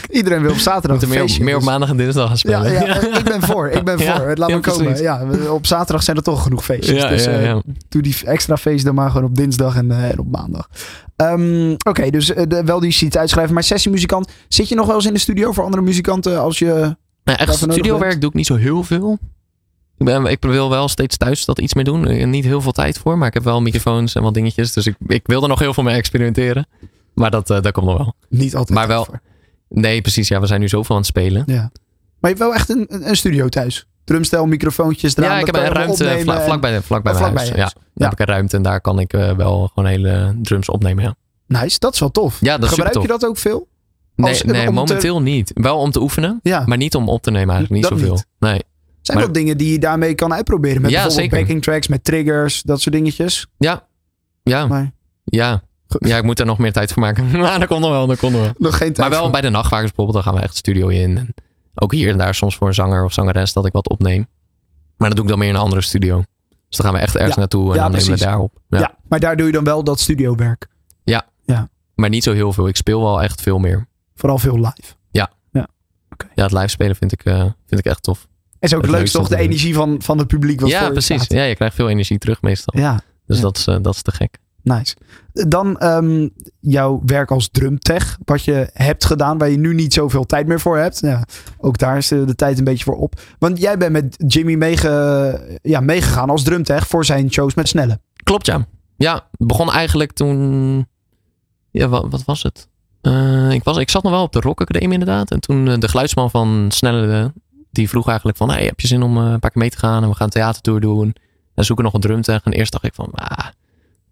[0.10, 2.64] Iedereen wil op zaterdag een meer, feestje, meer op dus- maandag en dinsdag gaan Ja,
[2.64, 2.86] spelen.
[2.86, 3.68] ja, ik ben voor.
[3.68, 4.32] Ik ben voor.
[4.34, 4.84] Laat ja, maar komen.
[4.84, 5.00] precies.
[5.00, 7.08] Ja, op zaterdag zijn er toch genoeg feestjes.
[7.08, 7.56] Dus eh,
[7.88, 10.68] doe die extra feesten dan maar gewoon op dinsdag en, eh, en op maandag.
[11.16, 13.54] Ehm, Oké, dus eh, de- wel die sheets uitschrijven.
[13.54, 16.96] Maar sessiemuzikant, zit je nog wel eens in de studio voor andere muzikanten als je...
[17.24, 19.18] Nou, echt studiowerk doe ik niet zo heel veel.
[19.98, 22.30] Ik, ben, ik wil wel steeds thuis dat iets mee doen.
[22.30, 24.72] Niet heel veel tijd voor, maar ik heb wel microfoons en wat dingetjes.
[24.72, 26.66] Dus ik, ik wil er nog heel veel mee experimenteren.
[27.14, 28.14] Maar dat, dat komt nog wel.
[28.28, 28.78] Niet altijd.
[28.78, 29.20] Maar wel- over.
[29.74, 30.28] Nee, precies.
[30.28, 31.42] Ja, we zijn nu zoveel aan het spelen.
[31.46, 31.54] Ja.
[32.20, 33.86] Maar je hebt wel echt een, een, studio thuis.
[34.04, 35.30] Drumstel, microfoontjes eraan.
[35.30, 37.48] ja, ik heb een ruimte opnemen vla- en- vlakbij, vlakbij Oh, mijn vlakbij huis.
[37.56, 38.04] je Ja, daar Ja.
[38.04, 41.04] heb ik een ruimte en daar kan ik eh, wel gewoon hele drums opnemen.
[41.04, 41.14] Ja,
[41.60, 42.38] Nice, dat is wel tof.
[42.40, 43.68] ja dat is Gebruik je dat ook veel?
[44.16, 45.50] Nee, als- nee om te- momenteel niet.
[45.54, 46.62] Wel om te oefenen, Ja.
[46.66, 47.82] maar niet om op te nemen eigenlijk.
[47.82, 48.14] Niet Dat zoveel.
[48.14, 48.26] niet.
[48.38, 48.62] Nee.
[49.02, 50.82] Zijn maar- dingen die je daarmee kan uitproberen.
[50.82, 51.38] Met Ja, bijvoorbeeld zeker.
[51.44, 53.46] backing tracks, met triggers, dat soort dingetjes.
[53.58, 53.86] Ja.
[54.42, 54.66] Ja.
[54.66, 54.92] Maar
[55.24, 55.62] Ja.
[55.98, 57.30] Ja, ik moet er nog meer tijd voor maken.
[57.40, 58.52] Maar dat komt nog wel, dat komt nog wel.
[58.58, 60.88] nog geen tijd Maar wel bij de nachtwakers bijvoorbeeld, dan gaan we echt de studio
[60.88, 61.18] in.
[61.18, 61.34] En
[61.74, 64.26] ook hier en daar soms voor een zanger of zangeres dat ik wat opneem.
[64.96, 66.16] Maar dat doe ik dan meer in een andere studio.
[66.68, 67.40] Dus dan gaan we echt ergens Ja.
[67.40, 68.26] naartoe en Ja, dan nemen we precies.
[68.26, 68.52] daar op.
[68.68, 68.78] Ja.
[68.78, 68.94] Ja.
[69.08, 70.70] maar daar doe je dan wel dat studiowerk.
[71.94, 72.68] Maar niet zo heel veel.
[72.68, 73.86] Ik speel wel echt veel meer.
[74.14, 74.94] Vooral veel live.
[76.34, 78.26] Ja, het live spelen vind ik, eh, vind ik echt tof.
[78.50, 81.24] En is ook leuk toch de energie van, van het publiek wat ja, precies.
[81.28, 82.80] Ja, je krijgt veel energie terug meestal.
[82.80, 83.00] Ja.
[83.26, 83.42] Dus Ja.
[83.42, 84.38] dat, is, eh, dat is te gek.
[84.62, 84.96] Nice.
[85.32, 86.28] Dan ehm,
[86.60, 90.60] jouw werk als drumtech, wat je hebt gedaan, waar je nu niet zoveel tijd meer
[90.60, 91.00] voor hebt.
[91.00, 91.24] Ja,
[91.58, 93.20] ook daar is de, tijd een beetje voor op.
[93.38, 94.76] Want jij bent met Jimmy
[95.62, 98.00] ja, meegegaan als drumtech voor zijn shows met Snelle.
[98.22, 98.66] Klopt, ja.
[98.96, 100.86] Ja, begon eigenlijk toen...
[101.70, 102.68] Ja, wat, wat was het?
[103.00, 105.30] Eh, ik, was, ik zat nog wel op de Rock Academie inderdaad.
[105.30, 107.32] En toen eh, de geluidsman van Snelle,
[107.70, 108.50] die vroeg eigenlijk van...
[108.50, 110.02] Hey, heb je zin om eh, een paar keer mee te gaan?
[110.02, 111.14] En we gaan een theatertour doen.
[111.54, 112.42] En zoeken nog een drumtech.
[112.44, 113.10] En eerst dacht ik van...
[113.12, 113.46] Ah,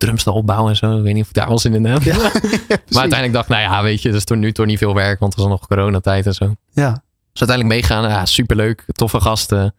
[0.00, 0.96] drumstel opbouwen en zo.
[0.96, 2.04] Ik weet niet of ik daar wel zin in heb.
[2.04, 5.20] maar uiteindelijk dacht ik, nou ja, weet je, dat is nu toch niet veel werk.
[5.20, 6.54] Want er was nog coronatijd en zo.
[6.72, 6.90] Ja,
[7.32, 8.08] Dus uiteindelijk meegaan.
[8.08, 8.84] Ja, superleuk.
[8.92, 9.74] Toffe gasten.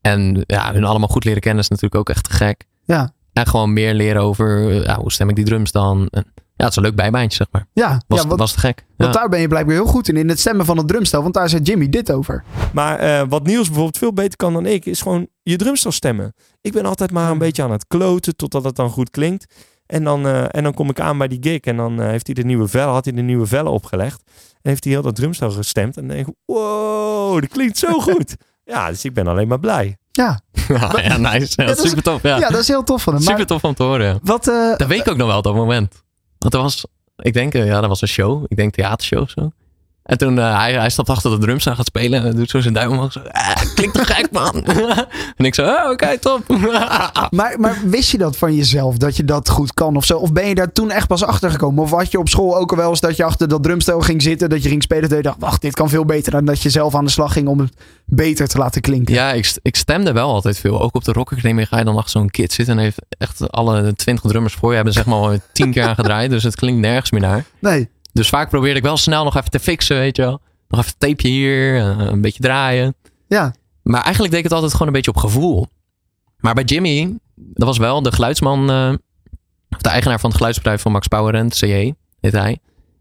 [0.00, 2.64] En ja, hun allemaal goed leren kennen is natuurlijk ook echt te gek.
[2.84, 6.08] ja, En gewoon meer leren over ja, hoe stem ik die drums dan.
[6.10, 6.26] En,
[6.58, 7.66] ja, het is een leuk bijbaantje, zeg maar.
[7.72, 8.00] ja.
[8.06, 8.84] Was, ja was te gek.
[8.96, 9.20] want Ja.
[9.20, 11.22] daar ben je blijkbaar heel goed in, in het stemmen van het drumstel.
[11.22, 12.44] Want daar zei Jimmy dit over.
[12.72, 16.34] Maar eh, wat Niels bijvoorbeeld veel beter kan dan ik, is gewoon je drumstel stemmen.
[16.60, 19.54] Ik ben altijd maar een beetje aan het kloten totdat het dan goed klinkt.
[19.86, 22.26] En dan, eh, en dan kom ik aan bij die gig en dan eh, heeft
[22.26, 24.22] hij de nieuwe vellen, had hij de nieuwe vellen opgelegd.
[24.62, 25.96] En heeft hij heel dat drumstel gestemd.
[25.96, 28.36] En dan denk ik, wow, dat klinkt zo goed.
[28.72, 29.96] ja, dus ik ben alleen maar blij.
[30.10, 30.40] Ja,
[31.02, 31.52] Ja, nice.
[31.62, 32.22] Ja, dat is- super tof.
[32.22, 32.38] Ja.
[32.38, 32.48] ja.
[32.48, 33.22] dat is heel tof van hem.
[33.22, 34.06] Maar super tof om te horen.
[34.06, 34.18] ja.
[34.22, 35.94] wat, eh, Dat weet ik ook nog wel op dat moment.
[36.38, 36.84] Want er was,
[37.16, 38.44] ik denk, eh, ja, dat was een show.
[38.48, 39.52] Ik denk theatershow of zo.
[40.08, 42.24] En toen eh, hij, hij stapt achter de drums en gaat spelen.
[42.24, 43.12] En doet zo zijn duim omhoog.
[43.12, 44.64] Zo, ah, klinkt toch gek, man.
[45.36, 46.42] en ik zo, oh, oké, top.
[47.30, 50.18] Maar, maar wist je dat van jezelf, dat je dat goed kan of zo?
[50.18, 51.82] Of ben je daar toen echt pas achter gekomen?
[51.82, 54.22] Of had je op school ook al wel eens dat je achter dat drumstel ging
[54.22, 56.34] zitten, dat je ging spelen, dat je dacht, wacht, dit kan veel beter.
[56.34, 57.72] En dat je zelf aan de slag ging om het
[58.04, 59.14] beter te laten klinken.
[59.14, 60.80] Ja, ik, ik stemde wel altijd veel.
[60.80, 62.76] Ook op de Rock Academie ga je dan achter zo'n kid zitten.
[62.76, 65.94] En heeft echt alle twintig drummers voor je hebben zeg maar al tien keer aan
[65.94, 66.30] gedraaid.
[66.30, 67.44] Dus het klinkt nergens meer naar.
[67.58, 67.88] Nee,
[68.18, 70.40] Dus vaak probeerde ik wel snel nog even te fixen, weet je wel.
[70.68, 72.94] Nog even een tapeje hier, eh, een beetje draaien.
[73.28, 75.66] ja, Maar eigenlijk deed ik het altijd gewoon een beetje op gevoel.
[76.38, 78.92] Maar bij Jimmy, dat was wel de geluidsman, eh,
[79.70, 82.58] of de eigenaar van het geluidsbedrijf van Max Powerend, CJ, heet hij.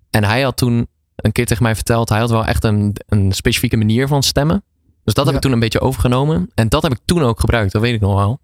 [0.10, 3.32] En hij had toen een keer tegen mij verteld, hij had wel echt een, een
[3.32, 4.64] specifieke manier van stemmen.
[5.04, 5.36] Dus dat heb Ja.
[5.36, 6.50] ik toen een beetje overgenomen.
[6.56, 8.40] En dat heb ik toen ook gebruikt, dat weet ik nog wel.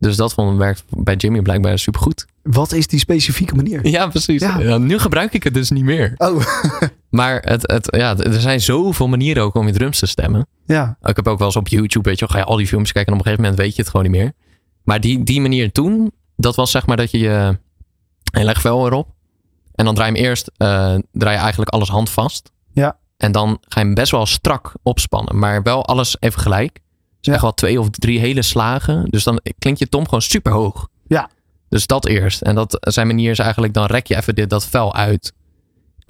[0.00, 2.26] Dus dat vond, werkt bij Jimmy blijkbaar supergoed.
[2.42, 3.86] wat is die specifieke manier?
[3.86, 4.40] Ja, precies.
[4.42, 4.58] Ja.
[4.60, 6.14] Ja, nu gebruik ik het dus niet meer.
[6.16, 6.42] Oh,
[7.10, 10.46] Maar het, het, ja, er zijn zoveel manieren ook om je drums te stemmen.
[10.66, 12.66] ja, Ik heb ook wel eens op YouTube, weet je, wel, ga je al die
[12.66, 14.32] filmpjes kijken en op een gegeven moment weet je het gewoon niet meer.
[14.84, 17.58] Maar die, die manier toen, dat was zeg maar dat je je,
[18.38, 19.08] je legt vel erop.
[19.74, 20.68] En dan draai je hem eerst, eh,
[21.12, 22.52] draai je eigenlijk alles handvast.
[22.72, 22.98] Ja.
[23.16, 26.80] En dan ga je hem best wel strak opspannen, maar wel alles even gelijk.
[27.20, 27.40] Dus Ja.
[27.40, 29.04] wel twee of drie hele slagen.
[29.10, 30.88] Dus dan klinkt je tom gewoon super hoog.
[31.06, 31.30] Ja.
[31.68, 32.40] Dus dat eerst.
[32.42, 35.32] En dat zijn manier is eigenlijk, dan rek je even dit, dat vel uit.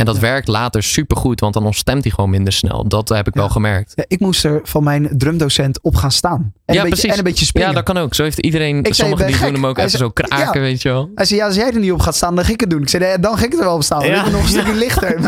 [0.00, 0.20] En dat Ja.
[0.20, 2.88] werkt later super goed, want dan ontstemt hij gewoon minder snel.
[2.88, 3.40] Dat heb ik Ja.
[3.40, 3.92] wel gemerkt.
[3.94, 6.38] Ja, ik moest er van mijn drumdocent op gaan staan.
[6.40, 7.10] En, Ja, een, beetje, precies.
[7.10, 7.68] en een beetje springen.
[7.68, 8.14] Ja, dat kan ook.
[8.14, 8.82] Zo heeft iedereen.
[8.82, 9.44] Ik sommigen die gek.
[9.44, 10.66] doen hem ook Hij even zei- zo kraken, Ja.
[10.66, 11.10] weet je wel.
[11.14, 12.82] Hij zei, ja, als jij er niet op gaat staan, dan ga ik het doen.
[12.82, 14.06] Ik zei, nee, dan ga ik er wel op staan.
[14.06, 14.16] Ja.
[14.16, 15.16] Ik ben nog een stukje lichter.
[15.16, 15.22] Ik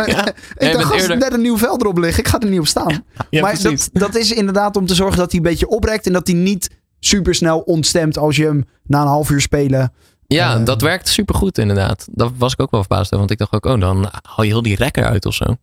[0.72, 3.04] dacht, als eerder- net een nieuw vel erop ligt, ik ga er niet op staan.
[3.30, 6.12] Ja, maar dat, dat is inderdaad om te zorgen dat hij een beetje oprekt en
[6.12, 6.70] dat hij niet
[7.00, 9.92] super snel ontstemt als je hem na een half uur spelen.
[10.32, 10.64] Ja, Eh.
[10.64, 12.08] dat werkt super goed inderdaad.
[12.10, 13.18] Dat was ik ook wel verbaasd over.
[13.18, 15.56] Want ik dacht ook, oh, dan haal je heel die rekker uit of zo.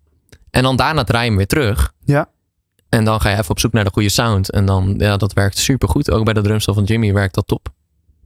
[0.49, 1.93] En dan daarna draai je hem weer terug.
[2.05, 2.29] Ja.
[2.89, 4.51] En dan ga je even op zoek naar de goede sound.
[4.51, 6.11] En dan, ja, dat werkt super goed.
[6.11, 7.69] Ook bij de drumstel van Jimmy werkt dat top.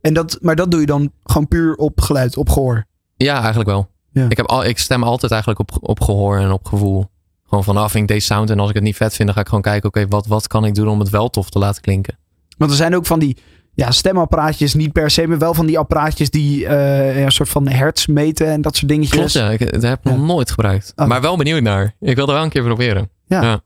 [0.01, 2.85] En dat, maar dat doe je dan gewoon puur op geluid, op gehoor.
[3.15, 3.89] Ja, eigenlijk wel.
[4.11, 4.25] Ja.
[4.29, 7.05] Ik, heb al, ik stem altijd eigenlijk op, op gehoor en op gevoel.
[7.47, 8.49] Gewoon van, ah, vind ik deze sound.
[8.49, 10.47] En als ik het niet vet vind, dan ga ik gewoon kijken, oké, wat, wat
[10.47, 12.17] kan ik doen om het wel tof te laten klinken.
[12.57, 13.37] Want er zijn ook van die
[13.73, 17.49] ja, stemapparaatjes, niet per se, maar wel van die apparaatjes die eh, ja, een soort
[17.49, 19.15] van hertz meten en dat soort dingetjes.
[19.17, 19.49] Klopt, ja.
[19.49, 20.25] Ik dat heb ik nog Ja.
[20.25, 20.93] nooit gebruikt.
[20.95, 21.07] Oh.
[21.07, 21.95] Maar wel benieuwd naar.
[21.99, 23.09] Ik wil er wel een keer proberen.
[23.25, 23.61] Ja.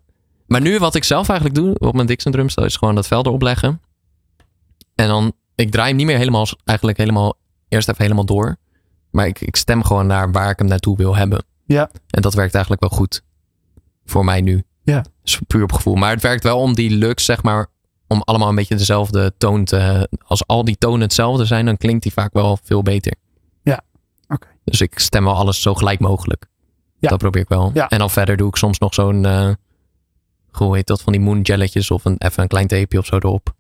[0.46, 3.26] Maar nu wat ik zelf eigenlijk doe op mijn Dixon drumstel is gewoon dat vel
[3.26, 3.82] erop leggen.
[4.96, 7.34] En dan, ik draai hem niet meer helemaal, eigenlijk helemaal,
[7.70, 8.56] eerst even helemaal door.
[9.12, 11.46] Maar ik, ik stem gewoon naar waar ik hem naartoe wil hebben.
[11.66, 11.90] Ja.
[12.10, 13.22] En dat werkt eigenlijk wel goed.
[14.06, 14.64] Voor mij nu.
[14.84, 15.06] Ja.
[15.24, 15.96] Dus puur op gevoel.
[15.96, 17.68] Maar het werkt wel om die lux, zeg maar,
[18.08, 20.10] om allemaal een beetje dezelfde toon te...
[20.26, 23.14] Als al die tonen hetzelfde zijn, dan klinkt die vaak wel veel beter.
[23.64, 23.82] Ja.
[24.28, 24.48] Oké.
[24.64, 26.46] Dus ik stem wel alles zo gelijk mogelijk.
[27.00, 27.10] Ja.
[27.10, 27.72] Dat probeer ik wel.
[27.74, 27.88] Ja.
[27.90, 29.26] En dan verder doe ik soms nog zo'n...
[29.26, 29.50] eh
[30.52, 31.02] hoe heet dat?
[31.02, 33.54] Van die moon jelletjes of een, even een klein tapeje of zo erop.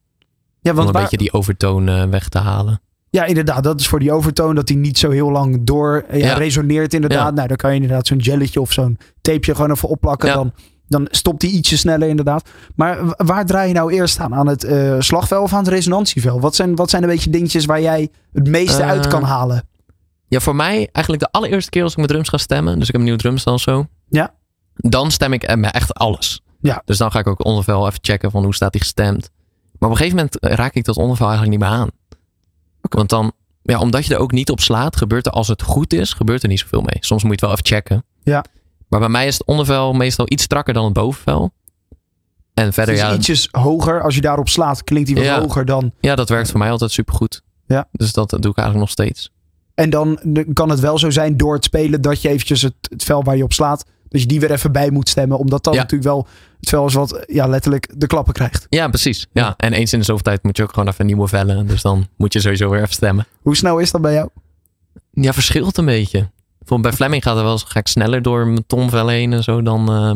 [0.61, 2.81] Ja, Om want een waar- beetje die overtoon eh, weg te halen.
[3.09, 6.19] ja, inderdaad, dat is voor die overtoon dat hij niet zo heel lang door eh,
[6.19, 6.33] ja, Ja.
[6.33, 7.33] resoneert inderdaad.
[7.35, 10.33] Nou, dan kan je inderdaad zo'n jelletje of zo'n tapeje gewoon even opplakken.
[10.33, 10.53] Dan,
[10.87, 12.49] dan stopt hij ietsje sneller inderdaad.
[12.75, 14.35] Maar waar draai je nou eerst aan?
[14.35, 16.39] Aan het eh, slagvel of aan het resonantievel?
[16.39, 19.67] Wat zijn, wat zijn een beetje dingetjes waar jij het meeste Eh, uit kan halen?
[20.27, 22.73] Ja, voor mij eigenlijk de allereerste keer als ik mijn drums ga stemmen.
[22.73, 23.87] Dus ik heb een nieuwe drumstel zo.
[24.09, 24.33] Ja.
[24.75, 26.41] Dan stem ik eh, met echt alles.
[26.59, 26.81] Ja.
[26.85, 29.29] Dus dan ga ik ook ondervel even checken van hoe staat die gestemd.
[29.79, 31.89] Maar op een gegeven moment eh, raak ik dat ondervel eigenlijk niet meer aan.
[32.81, 33.31] Want dan
[33.61, 36.43] ja, omdat je er ook niet op slaat, gebeurt er als het goed is, gebeurt
[36.43, 36.97] er niet zoveel mee.
[36.99, 38.05] Soms moet je het wel even checken.
[38.23, 38.45] Ja.
[38.87, 41.51] Maar bij mij is het ondervel meestal iets strakker dan het bovenvel.
[42.53, 44.01] En Het verder, is ja, ietsjes hoger.
[44.01, 45.41] Als je daarop slaat, klinkt hij wat Ja.
[45.41, 45.91] hoger dan.
[45.99, 47.41] ja, dat werkt voor mij altijd supergoed.
[47.67, 47.87] Ja.
[47.91, 49.31] Dus dat doe ik eigenlijk nog steeds.
[49.75, 50.19] En dan
[50.53, 53.37] kan het wel zo zijn door het spelen dat je eventjes het, het vel waar
[53.37, 55.37] je op slaat, dat je die weer even bij moet stemmen.
[55.37, 55.79] Omdat dan Ja.
[55.79, 56.27] natuurlijk wel
[56.59, 58.65] het vel is wat ja, letterlijk de klappen krijgt.
[58.69, 59.27] Ja, precies.
[59.31, 59.53] Ja.
[59.57, 61.67] En eens in de zoveel tijd moet je ook gewoon even nieuwe vellen.
[61.67, 63.27] Dus dan moet je sowieso weer even stemmen.
[63.41, 64.29] Hoe snel is dat bij jou?
[65.11, 66.29] Ja, verschilt een beetje.
[66.67, 69.43] Bijvoorbeeld bij Fleming gaat het wel eens ga ik sneller door mijn tomvel heen en
[69.43, 70.09] zo dan, eh,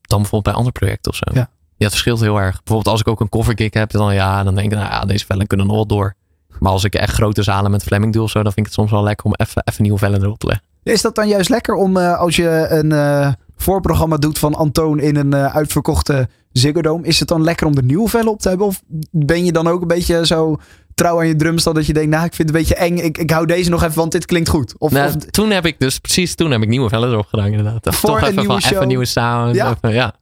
[0.00, 1.24] dan bijvoorbeeld bij andere projecten of zo.
[1.32, 1.50] Ja.
[1.78, 2.56] het verschilt heel erg.
[2.56, 5.26] Bijvoorbeeld als ik ook een covergig heb, dan ja, dan denk ik, nou ja, deze
[5.26, 6.14] vellen kunnen nog wel door.
[6.58, 8.74] Maar als ik echt grote zalen met Fleming doe of zo, dan vind ik het
[8.74, 10.66] soms wel lekker om even, even nieuwe vellen erop te leggen.
[10.82, 15.00] Is dat dan juist lekker om eh, als je een eh, voorprogramma doet van Antoon
[15.00, 18.40] in een eh, uitverkochte Ziggo Dome, is het dan lekker om de nieuwe vellen op
[18.40, 18.66] te hebben?
[18.66, 20.56] Of ben je dan ook een beetje zo
[20.94, 23.18] trouw aan je drumstel dat je denkt, nou ik vind het een beetje eng, ik,
[23.18, 24.74] ik hou deze nog even, want dit klinkt goed?
[24.78, 27.46] Of, Nou, of toen heb ik dus, precies toen heb ik nieuwe vellen erop gedaan
[27.46, 27.94] inderdaad.
[27.94, 28.72] Voor Toch een even nieuwe van, show.
[28.72, 29.54] even nieuwe sound.
[29.54, 29.70] Ja.
[29.70, 30.14] even- ja.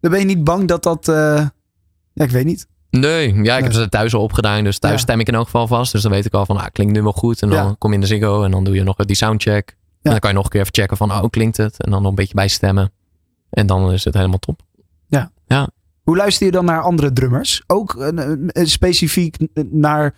[0.00, 1.46] dan ben je niet bang dat dat, eh,
[2.12, 2.66] ja ik weet niet.
[2.90, 3.52] Nee, ja, ik Nee.
[3.62, 4.64] heb ze thuis al opgedaan.
[4.64, 5.00] Dus thuis Ja.
[5.00, 5.92] stem ik in elk geval vast.
[5.92, 7.42] Dus dan weet ik al van, ah, klinkt nu wel goed.
[7.42, 7.74] En dan Ja.
[7.78, 9.76] kom je in de Ziggo en dan doe je nog die soundcheck.
[10.02, 11.82] En dan kan je nog een keer even checken van, oh, klinkt het?
[11.84, 12.92] En dan nog een beetje bijstemmen.
[13.50, 14.60] En dan is het helemaal top.
[16.02, 17.62] Hoe luister je dan naar andere drummers?
[17.66, 19.36] Ook eh, eh, specifiek
[19.70, 20.14] naar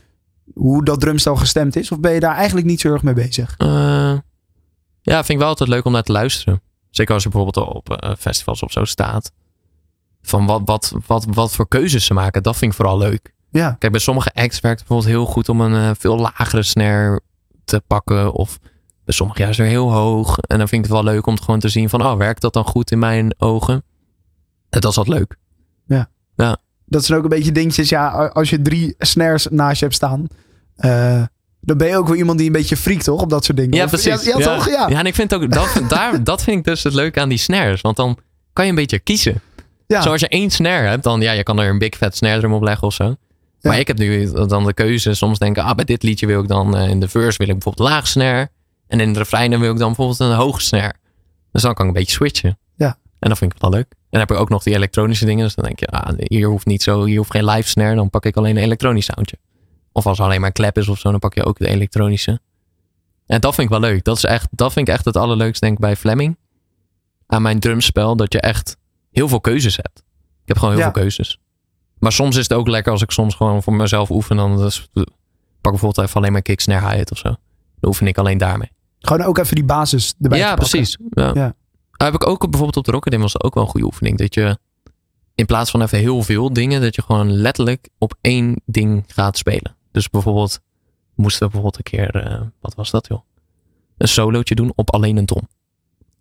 [0.55, 1.93] hoe dat drumstel gestemd is?
[1.93, 3.55] Of ben je daar eigenlijk niet zo erg mee bezig?
[3.57, 4.18] Eh,
[5.03, 6.62] ja, vind ik wel altijd leuk om naar te luisteren.
[6.91, 9.32] Zeker als je bijvoorbeeld op eh, festivals of zo staat.
[10.22, 13.35] Van wat, wat, wat, wat voor keuzes ze maken, dat vind ik vooral leuk.
[13.51, 16.62] Ja, Kijk, bij sommige acts werkt het bijvoorbeeld heel goed om een eh, veel lagere
[16.62, 17.20] snare
[17.64, 18.32] te pakken.
[18.32, 18.59] Of
[19.05, 20.39] bij sommige juist weer heel hoog.
[20.39, 22.41] En dan vind ik het wel leuk om het gewoon te zien van, oh, werkt
[22.41, 23.85] dat dan goed in mijn ogen?
[24.70, 25.37] En dat is wat leuk.
[26.87, 27.89] Dat zijn ook een beetje dingetjes.
[27.89, 30.26] Ja, als je drie snares naast je hebt staan,
[30.76, 31.22] eh,
[31.61, 33.20] dan ben je ook wel iemand die een beetje freakt, toch?
[33.20, 33.76] Op dat soort dingen.
[33.76, 34.24] Ja, Of- precies.
[34.24, 34.68] Ja, ja, toch?
[34.68, 34.89] Ja.
[34.89, 37.39] Ja, en ik vind ook, dat, daar, dat vind ik dus het leuke aan die
[37.39, 37.80] snares.
[37.80, 38.18] Want dan
[38.53, 39.41] kan je een beetje kiezen.
[39.87, 40.03] Ja.
[40.03, 42.53] Zoals je één snare hebt, dan ja, je kan er een big fat snare drum
[42.53, 43.14] op leggen of zo.
[43.61, 46.49] Maar ik heb nu dan de keuze soms denken, ah, bij dit liedje wil ik
[46.49, 48.49] dan eh, in de verse wil ik bijvoorbeeld laag snare.
[48.87, 50.95] En in de refreinen wil ik dan bijvoorbeeld een hoge snare.
[51.53, 52.59] Dus dan kan ik een beetje switchen.
[53.25, 53.87] En dat vind ik wel leuk.
[53.91, 55.45] En dan heb ik ook nog die elektronische dingen.
[55.45, 57.95] Dus dan denk je, ah, hier hoeft niet zo, hier hoeft geen live snare.
[57.95, 59.37] Dan pak ik alleen een elektronisch soundje.
[59.93, 61.68] Of als er alleen maar een klep is of zo, dan pak je ook de
[61.68, 62.41] elektronische.
[63.27, 64.05] En dat vind ik wel leuk.
[64.05, 66.37] Dat, is echt, dat vind ik echt het allerleukste, denk ik, bij Fleming.
[67.27, 68.77] Aan mijn drumspel, dat je echt
[69.11, 69.99] heel veel keuzes hebt.
[70.43, 70.93] Ik heb gewoon heel Ja.
[70.93, 71.39] veel keuzes.
[71.99, 74.37] Maar soms is het ook lekker als ik soms gewoon voor mezelf oefen.
[74.37, 74.89] Dan dus,
[75.61, 77.29] pak bijvoorbeeld even alleen maar kick, snare, hi-hat of zo.
[77.29, 77.37] Dan
[77.91, 78.70] oefen ik alleen daarmee.
[78.99, 80.99] Gewoon ook even die basis erbij ja, precies.
[81.11, 81.31] Ja.
[81.35, 81.55] Ja.
[81.97, 84.18] Maar heb ik ook bijvoorbeeld op de Rocket was dat ook wel een goede oefening.
[84.18, 84.59] Dat je
[85.34, 89.38] in plaats van even heel veel dingen, dat je gewoon letterlijk op één ding gaat
[89.38, 89.76] spelen.
[89.92, 90.61] Dus bijvoorbeeld,
[91.14, 93.20] moesten we bijvoorbeeld een keer, eh, wat was dat joh?
[93.97, 95.49] Een solootje doen op alleen een tom.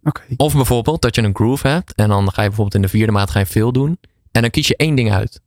[0.03, 0.21] Oké.
[0.37, 3.11] Of bijvoorbeeld dat je een groove hebt en dan ga je bijvoorbeeld in de vierde
[3.11, 3.97] maat ga je veel doen.
[4.31, 5.41] En dan kies je één ding uit.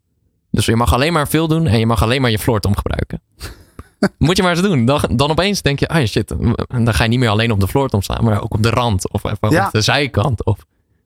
[0.51, 3.20] Dus je mag alleen maar veel doen en je mag alleen maar je floortom gebruiken.
[4.18, 4.84] Moet je maar eens doen.
[4.84, 6.28] Dan, dan opeens denk je, ah shit,
[6.68, 9.12] dan ga je niet meer alleen op de floortom staan, maar ook op de rand
[9.12, 9.66] of even Ja.
[9.66, 10.44] op de zijkant.
[10.44, 10.59] Of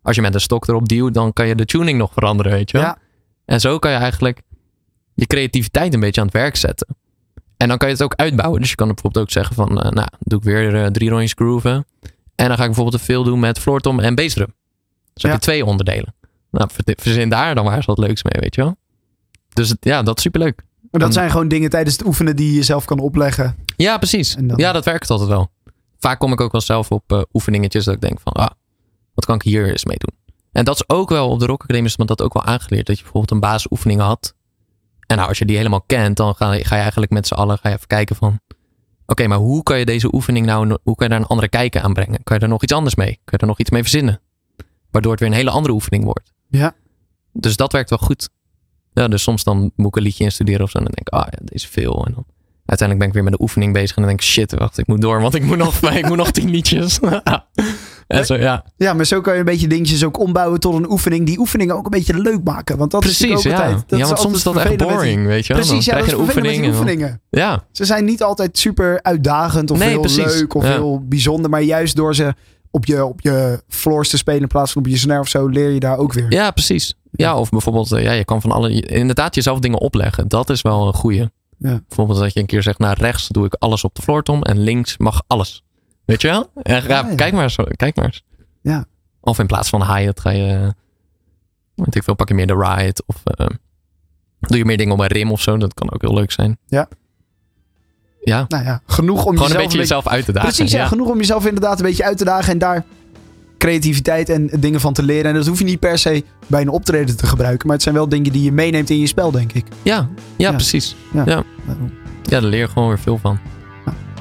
[0.03, 2.70] als je met een stok erop duwt, dan kan je de tuning nog veranderen, weet
[2.70, 2.86] je wel.
[2.86, 2.99] Ja.
[3.45, 4.41] En zo kan je eigenlijk
[5.14, 6.86] je creativiteit een beetje aan het werk zetten.
[7.57, 8.61] En dan kan je het ook uitbouwen.
[8.61, 11.32] Dus je kan bijvoorbeeld ook zeggen van, eh, nou, doe ik weer eh, drie rondjes
[11.32, 11.72] grooven.
[12.34, 14.55] En dan ga ik bijvoorbeeld te veel doen met floortom en bassdrum.
[15.12, 16.14] Dus heb je twee onderdelen.
[16.51, 18.76] Nou, ver- verzin daar dan maar eens wat leuks mee, weet je wel.
[19.53, 20.62] Dus het, ja, dat is superleuk.
[20.91, 23.57] Maar dat zijn gewoon dingen tijdens het oefenen die je zelf kan opleggen.
[23.76, 24.34] Ja, precies.
[24.34, 25.51] Dan- Ja, dat werkt altijd wel.
[25.99, 28.51] Vaak kom ik ook wel zelf op eh, oefeningetjes dat ik denk van, ah,
[29.14, 30.34] wat kan ik hier eens mee doen?
[30.53, 32.86] En dat is ook wel op de Rock Academy is me dat ook wel aangeleerd.
[32.86, 34.34] Dat je bijvoorbeeld een basisoefening had.
[35.07, 37.34] En nou, als je die helemaal kent, dan ga je, ga je eigenlijk met z'n
[37.34, 38.41] allen ga je even kijken van,
[39.07, 41.49] oké, maar hoe kan je deze oefening nou, no- hoe kan je daar een andere
[41.49, 42.22] kijken aan brengen?
[42.22, 43.12] Kan je er nog iets anders mee?
[43.12, 44.20] Kan je er nog iets mee verzinnen?
[44.91, 46.32] Waardoor het weer een hele andere oefening wordt.
[46.49, 46.74] Ja.
[47.32, 48.28] Dus dat werkt wel goed.
[48.93, 50.78] Ja, dus soms dan moet ik een liedje instuderen of zo.
[50.78, 52.05] En dan denk ik, ah ja, deze is veel.
[52.07, 52.24] En dan
[52.66, 53.91] uiteindelijk ben ik weer met de oefening bezig.
[53.97, 55.20] En dan denk ik, shit, wacht, ik moet door.
[55.20, 56.99] Want ik moet nog, ik moet nog tien liedjes.
[58.07, 58.64] en zo, ja.
[58.76, 61.26] Ja, maar zo kan je een beetje dingetjes ook ombouwen tot een oefening.
[61.26, 62.76] Die oefeningen ook een beetje leuk maken.
[62.78, 63.72] Want dat is Precies, natuurlijk ook ja.
[63.72, 63.88] altijd...
[63.91, 65.62] dat ja, want soms is dat echt die- boring, weet je wel.
[65.62, 66.62] Precies, ja, dan dat krijg is je oefening.
[66.62, 67.20] dan- oefeningen.
[67.30, 70.24] Ja, Ze zijn niet altijd super uitdagend of Nee, heel precies.
[70.38, 70.70] leuk of Ja.
[70.70, 71.51] heel bijzonder.
[71.51, 72.34] Maar juist door ze
[72.71, 75.47] op je, op je floors te spelen in plaats van op je snare of zo,
[75.47, 76.33] leer je daar ook weer.
[76.33, 76.95] ja, precies.
[77.11, 80.29] Ja, of bijvoorbeeld, eh, ja, je kan van alle, inderdaad jezelf dingen opleggen.
[80.29, 81.31] Dat is wel een goeie.
[81.59, 81.81] Ja.
[81.89, 84.59] Bijvoorbeeld dat je een keer zegt, nou rechts doe ik alles op de floortom en
[84.59, 85.64] links mag alles.
[86.05, 86.51] Weet je wel?
[86.62, 87.14] En Ja, ja.
[87.14, 87.57] Kijk maar eens.
[87.77, 88.23] Kijk maar eens.
[88.62, 88.85] Ja.
[89.21, 90.75] Of in plaats van hi-hat ga je,
[91.75, 93.03] weet ik veel, pak je meer de ride.
[93.07, 93.47] Of eh,
[94.41, 95.57] doe je meer dingen op een rim of zo.
[95.57, 96.59] Dat kan ook heel leuk zijn.
[96.66, 96.89] Ja,
[98.49, 100.53] Nou ja, genoeg om gewoon jezelf een beetje jezelf uit te dagen.
[100.55, 102.85] Precies, ja, genoeg om jezelf inderdaad een beetje uit te dagen en daar
[103.59, 105.25] creativiteit en dingen van te leren.
[105.31, 107.95] En dat hoef je niet per se bij een optreden te gebruiken, maar het zijn
[107.95, 109.66] wel dingen die je meeneemt in je spel, denk ik.
[109.83, 109.97] Ja,
[110.37, 110.53] ja, Ja.
[110.53, 110.97] precies.
[111.12, 111.23] Ja.
[111.27, 111.43] Ja.
[111.66, 113.39] ja, daar leer je gewoon weer veel van.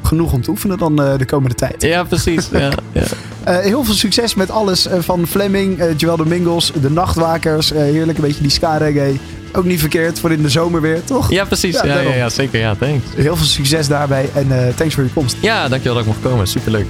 [0.10, 1.82] Genoeg om te oefenen dan eh, de komende tijd.
[1.82, 2.50] Ja, precies.
[2.52, 2.60] Ja,
[2.92, 3.02] ja.
[3.44, 7.70] Eh, heel veel succes met alles eh, van Fleming, Joel Domingos, de Nachtwakers.
[7.70, 9.20] heerlijk, een beetje die ska-reggae.
[9.54, 11.32] Ook niet verkeerd voor in de zomer weer, toch?
[11.32, 11.82] ja precies.
[11.82, 12.60] Ja, Ja, ja, zeker.
[12.60, 13.06] Ja, thanks.
[13.16, 15.38] Heel veel succes daarbij en thanks voor je komst.
[15.42, 16.48] Ja, dankjewel dat ik mocht komen.
[16.48, 16.86] Superleuk.